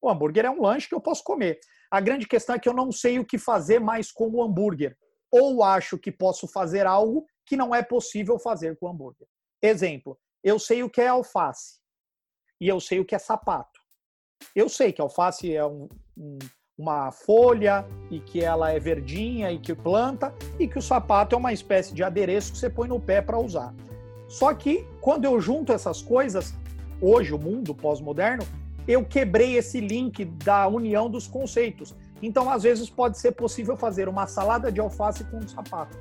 [0.00, 1.58] O hambúrguer é um lanche que eu posso comer.
[1.90, 4.96] A grande questão é que eu não sei o que fazer mais com o hambúrguer.
[5.30, 9.26] Ou acho que posso fazer algo que não é possível fazer com o hambúrguer.
[9.62, 11.80] Exemplo, eu sei o que é alface
[12.60, 13.80] e eu sei o que é sapato.
[14.54, 16.38] Eu sei que alface é um, um
[16.76, 21.38] uma folha e que ela é verdinha e que planta e que o sapato é
[21.38, 23.72] uma espécie de adereço que você põe no pé para usar.
[24.28, 26.54] Só que quando eu junto essas coisas,
[27.00, 28.44] hoje, o mundo pós-moderno,
[28.88, 31.94] eu quebrei esse link da união dos conceitos.
[32.20, 35.96] Então, às vezes, pode ser possível fazer uma salada de alface com um sapato.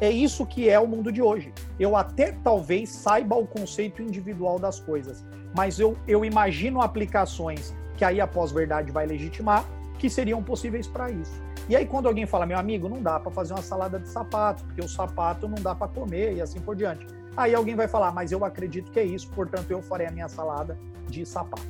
[0.00, 1.52] É isso que é o mundo de hoje.
[1.78, 5.24] Eu até talvez saiba o conceito individual das coisas,
[5.54, 9.66] mas eu, eu imagino aplicações que aí a pós-verdade vai legitimar
[10.00, 11.40] que seriam possíveis para isso.
[11.68, 14.64] E aí, quando alguém fala, meu amigo, não dá para fazer uma salada de sapato,
[14.64, 17.06] porque o sapato não dá para comer e assim por diante.
[17.36, 20.28] Aí alguém vai falar, mas eu acredito que é isso, portanto eu farei a minha
[20.28, 21.68] salada de sapato.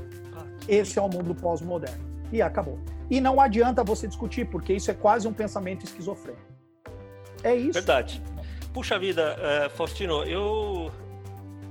[0.69, 2.09] Esse é o mundo pós-moderno.
[2.33, 2.79] E acabou.
[3.11, 6.45] E não adianta você discutir, porque isso é quase um pensamento esquizofrênico.
[7.43, 7.73] É isso.
[7.73, 8.23] Verdade.
[8.73, 10.93] Puxa vida, uh, Faustino, eu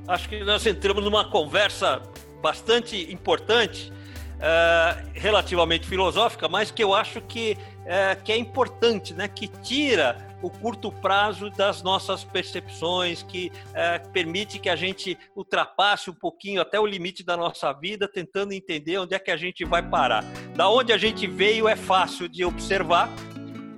[0.05, 2.01] acho que nós entramos numa conversa
[2.41, 3.93] bastante importante,
[4.40, 9.28] uh, relativamente filosófica, mas que eu acho que, uh, que é importante, né?
[9.28, 16.10] que tira o curto prazo das nossas percepções, que é, permite que a gente ultrapasse
[16.10, 19.66] um pouquinho até o limite da nossa vida, tentando entender onde é que a gente
[19.66, 20.24] vai parar.
[20.56, 23.10] Da onde a gente veio é fácil de observar,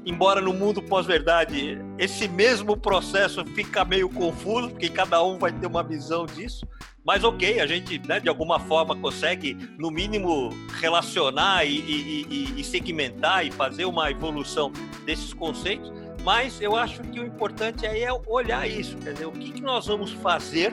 [0.05, 5.67] embora no mundo pós-verdade esse mesmo processo fica meio confuso, porque cada um vai ter
[5.67, 6.65] uma visão disso.
[7.03, 10.49] Mas ok, a gente né, de alguma forma consegue, no mínimo,
[10.79, 14.71] relacionar e, e, e, e segmentar e fazer uma evolução
[15.05, 15.91] desses conceitos.
[16.23, 19.61] Mas eu acho que o importante aí é olhar isso, quer dizer, o que, que
[19.61, 20.71] nós vamos fazer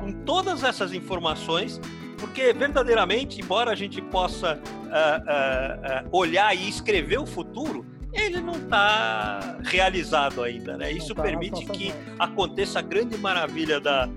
[0.00, 1.80] com todas essas informações,
[2.18, 8.40] porque verdadeiramente, embora a gente possa uh, uh, uh, olhar e escrever o futuro, ele
[8.40, 10.90] não está realizado ainda, né?
[10.90, 14.08] Isso tá permite que aconteça a grande maravilha da,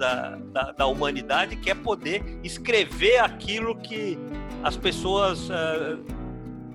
[0.00, 4.18] da, da, da, humanidade, que é poder escrever aquilo que
[4.64, 5.50] as pessoas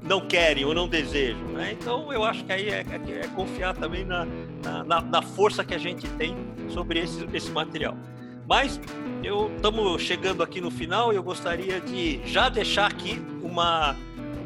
[0.04, 1.48] não querem ou não desejam.
[1.48, 1.76] Né?
[1.80, 4.28] Então, eu acho que aí é, é, é confiar também na,
[4.86, 6.36] na, na, força que a gente tem
[6.70, 7.98] sobre esse, esse material.
[8.48, 8.80] Mas
[9.24, 13.96] eu estamos chegando aqui no final e eu gostaria de já deixar aqui uma,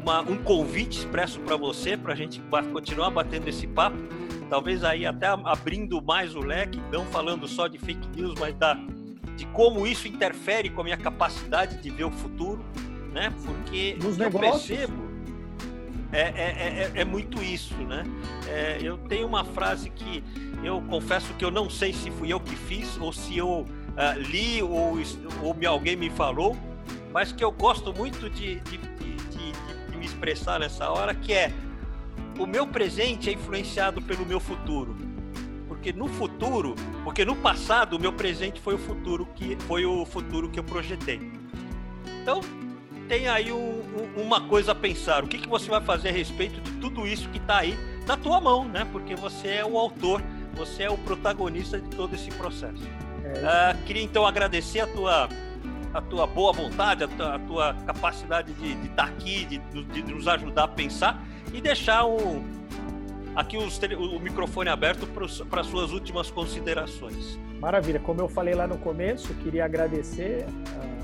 [0.02, 2.40] uma um convite expresso para você, para a gente
[2.72, 3.98] continuar batendo esse papo.
[4.50, 8.74] Talvez aí até abrindo mais o leque, não falando só de fake news, mas da,
[9.36, 12.64] de como isso interfere com a minha capacidade de ver o futuro,
[13.12, 13.32] né?
[13.44, 14.66] Porque Nos eu negócios.
[14.66, 15.10] percebo
[16.12, 18.04] é, é, é, é muito isso, né?
[18.48, 20.22] É, eu tenho uma frase que
[20.64, 24.18] eu confesso que eu não sei se fui eu que fiz ou se eu uh,
[24.18, 24.98] li ou,
[25.42, 26.56] ou me, alguém me falou,
[27.12, 29.16] mas que eu gosto muito de, de, de,
[29.90, 31.52] de, me expressar nessa hora, que é
[32.40, 34.96] o meu presente é influenciado pelo meu futuro.
[35.68, 36.74] Porque no futuro,
[37.04, 40.64] porque no passado o meu presente foi o futuro que foi o futuro que eu
[40.64, 41.20] projetei.
[42.22, 42.40] Então,
[43.08, 43.56] tem aí um,
[44.16, 45.22] um, uma coisa a pensar.
[45.22, 48.16] O que, que você vai fazer a respeito de tudo isso que está aí na
[48.16, 48.88] tua mão, né?
[48.90, 50.22] Porque você é o autor,
[50.54, 52.82] você é o protagonista de todo esse processo.
[53.22, 53.74] É.
[53.74, 55.28] Uh, queria então agradecer a tua
[55.92, 60.02] a tua boa vontade, a tua, a tua capacidade de estar tá aqui, de, de,
[60.04, 61.20] nos ajudar a pensar
[61.52, 62.44] e deixar um,
[63.34, 65.06] aqui os, o microfone aberto
[65.48, 67.38] para suas últimas considerações.
[67.60, 68.00] Maravilha.
[68.00, 70.46] Como eu falei lá no começo, queria agradecer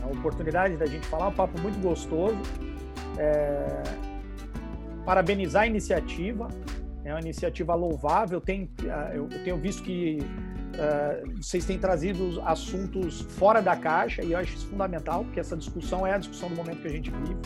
[0.02, 2.38] a oportunidade da gente falar, um papo muito gostoso.
[3.18, 3.82] É...
[5.04, 6.48] Parabenizar a iniciativa,
[7.04, 8.40] é uma iniciativa louvável.
[8.40, 8.68] Tem,
[9.14, 14.54] eu tenho visto que uh, vocês têm trazido assuntos fora da caixa e eu acho
[14.54, 17.36] isso fundamental, porque essa discussão é a discussão do momento que a gente vive.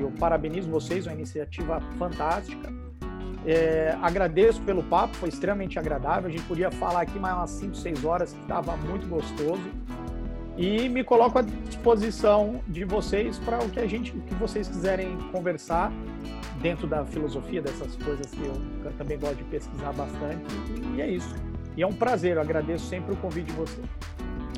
[0.00, 2.72] Eu parabenizo vocês, uma iniciativa fantástica.
[3.46, 6.28] É, agradeço pelo papo, foi extremamente agradável.
[6.28, 9.62] A gente podia falar aqui mais umas 5, 6 horas, que estava muito gostoso.
[10.56, 14.66] E me coloco à disposição de vocês para o que a gente, o que vocês
[14.66, 15.92] quiserem conversar
[16.60, 20.44] dentro da filosofia dessas coisas que eu, eu também gosto de pesquisar bastante.
[20.96, 21.34] E é isso.
[21.76, 23.86] E é um prazer, eu agradeço sempre o convite de vocês.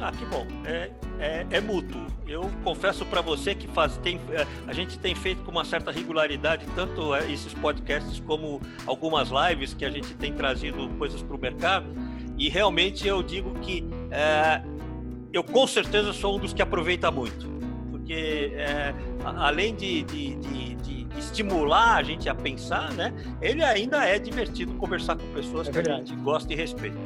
[0.00, 0.46] Ah, que bom.
[0.64, 2.06] É, é, é mútuo.
[2.26, 5.90] Eu confesso para você que faz, tem, é, a gente tem feito com uma certa
[5.90, 11.36] regularidade tanto é, esses podcasts como algumas lives que a gente tem trazido coisas para
[11.36, 11.86] o mercado.
[12.38, 14.62] E realmente eu digo que é,
[15.32, 17.46] eu com certeza sou um dos que aproveita muito.
[17.90, 18.94] Porque é,
[19.24, 24.72] além de, de, de, de, estimular a gente a pensar, né, ele ainda é divertido
[24.74, 26.98] conversar com pessoas é que a gente gosta e respeita.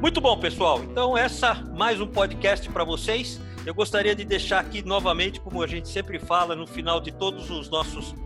[0.00, 0.82] Muito bom, pessoal.
[0.82, 3.38] Então, essa mais um podcast para vocês.
[3.66, 7.50] Eu gostaria de deixar aqui novamente, como a gente sempre fala no final de todos
[7.50, 8.16] os nossos uh,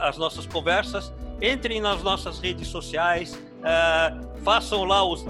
[0.00, 1.12] as nossas conversas,
[1.42, 5.22] entrem nas nossas redes sociais, uh, façam lá os,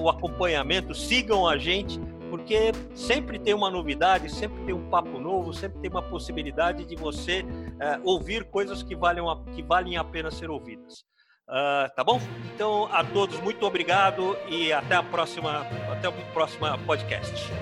[0.00, 2.00] o acompanhamento, sigam a gente,
[2.30, 6.96] porque sempre tem uma novidade, sempre tem um papo novo, sempre tem uma possibilidade de
[6.96, 11.04] você uh, ouvir coisas que valem, a, que valem a pena ser ouvidas.
[11.48, 12.20] Uh, tá bom?
[12.54, 17.52] Então, a todos, muito obrigado e até a próxima, até o próximo podcast.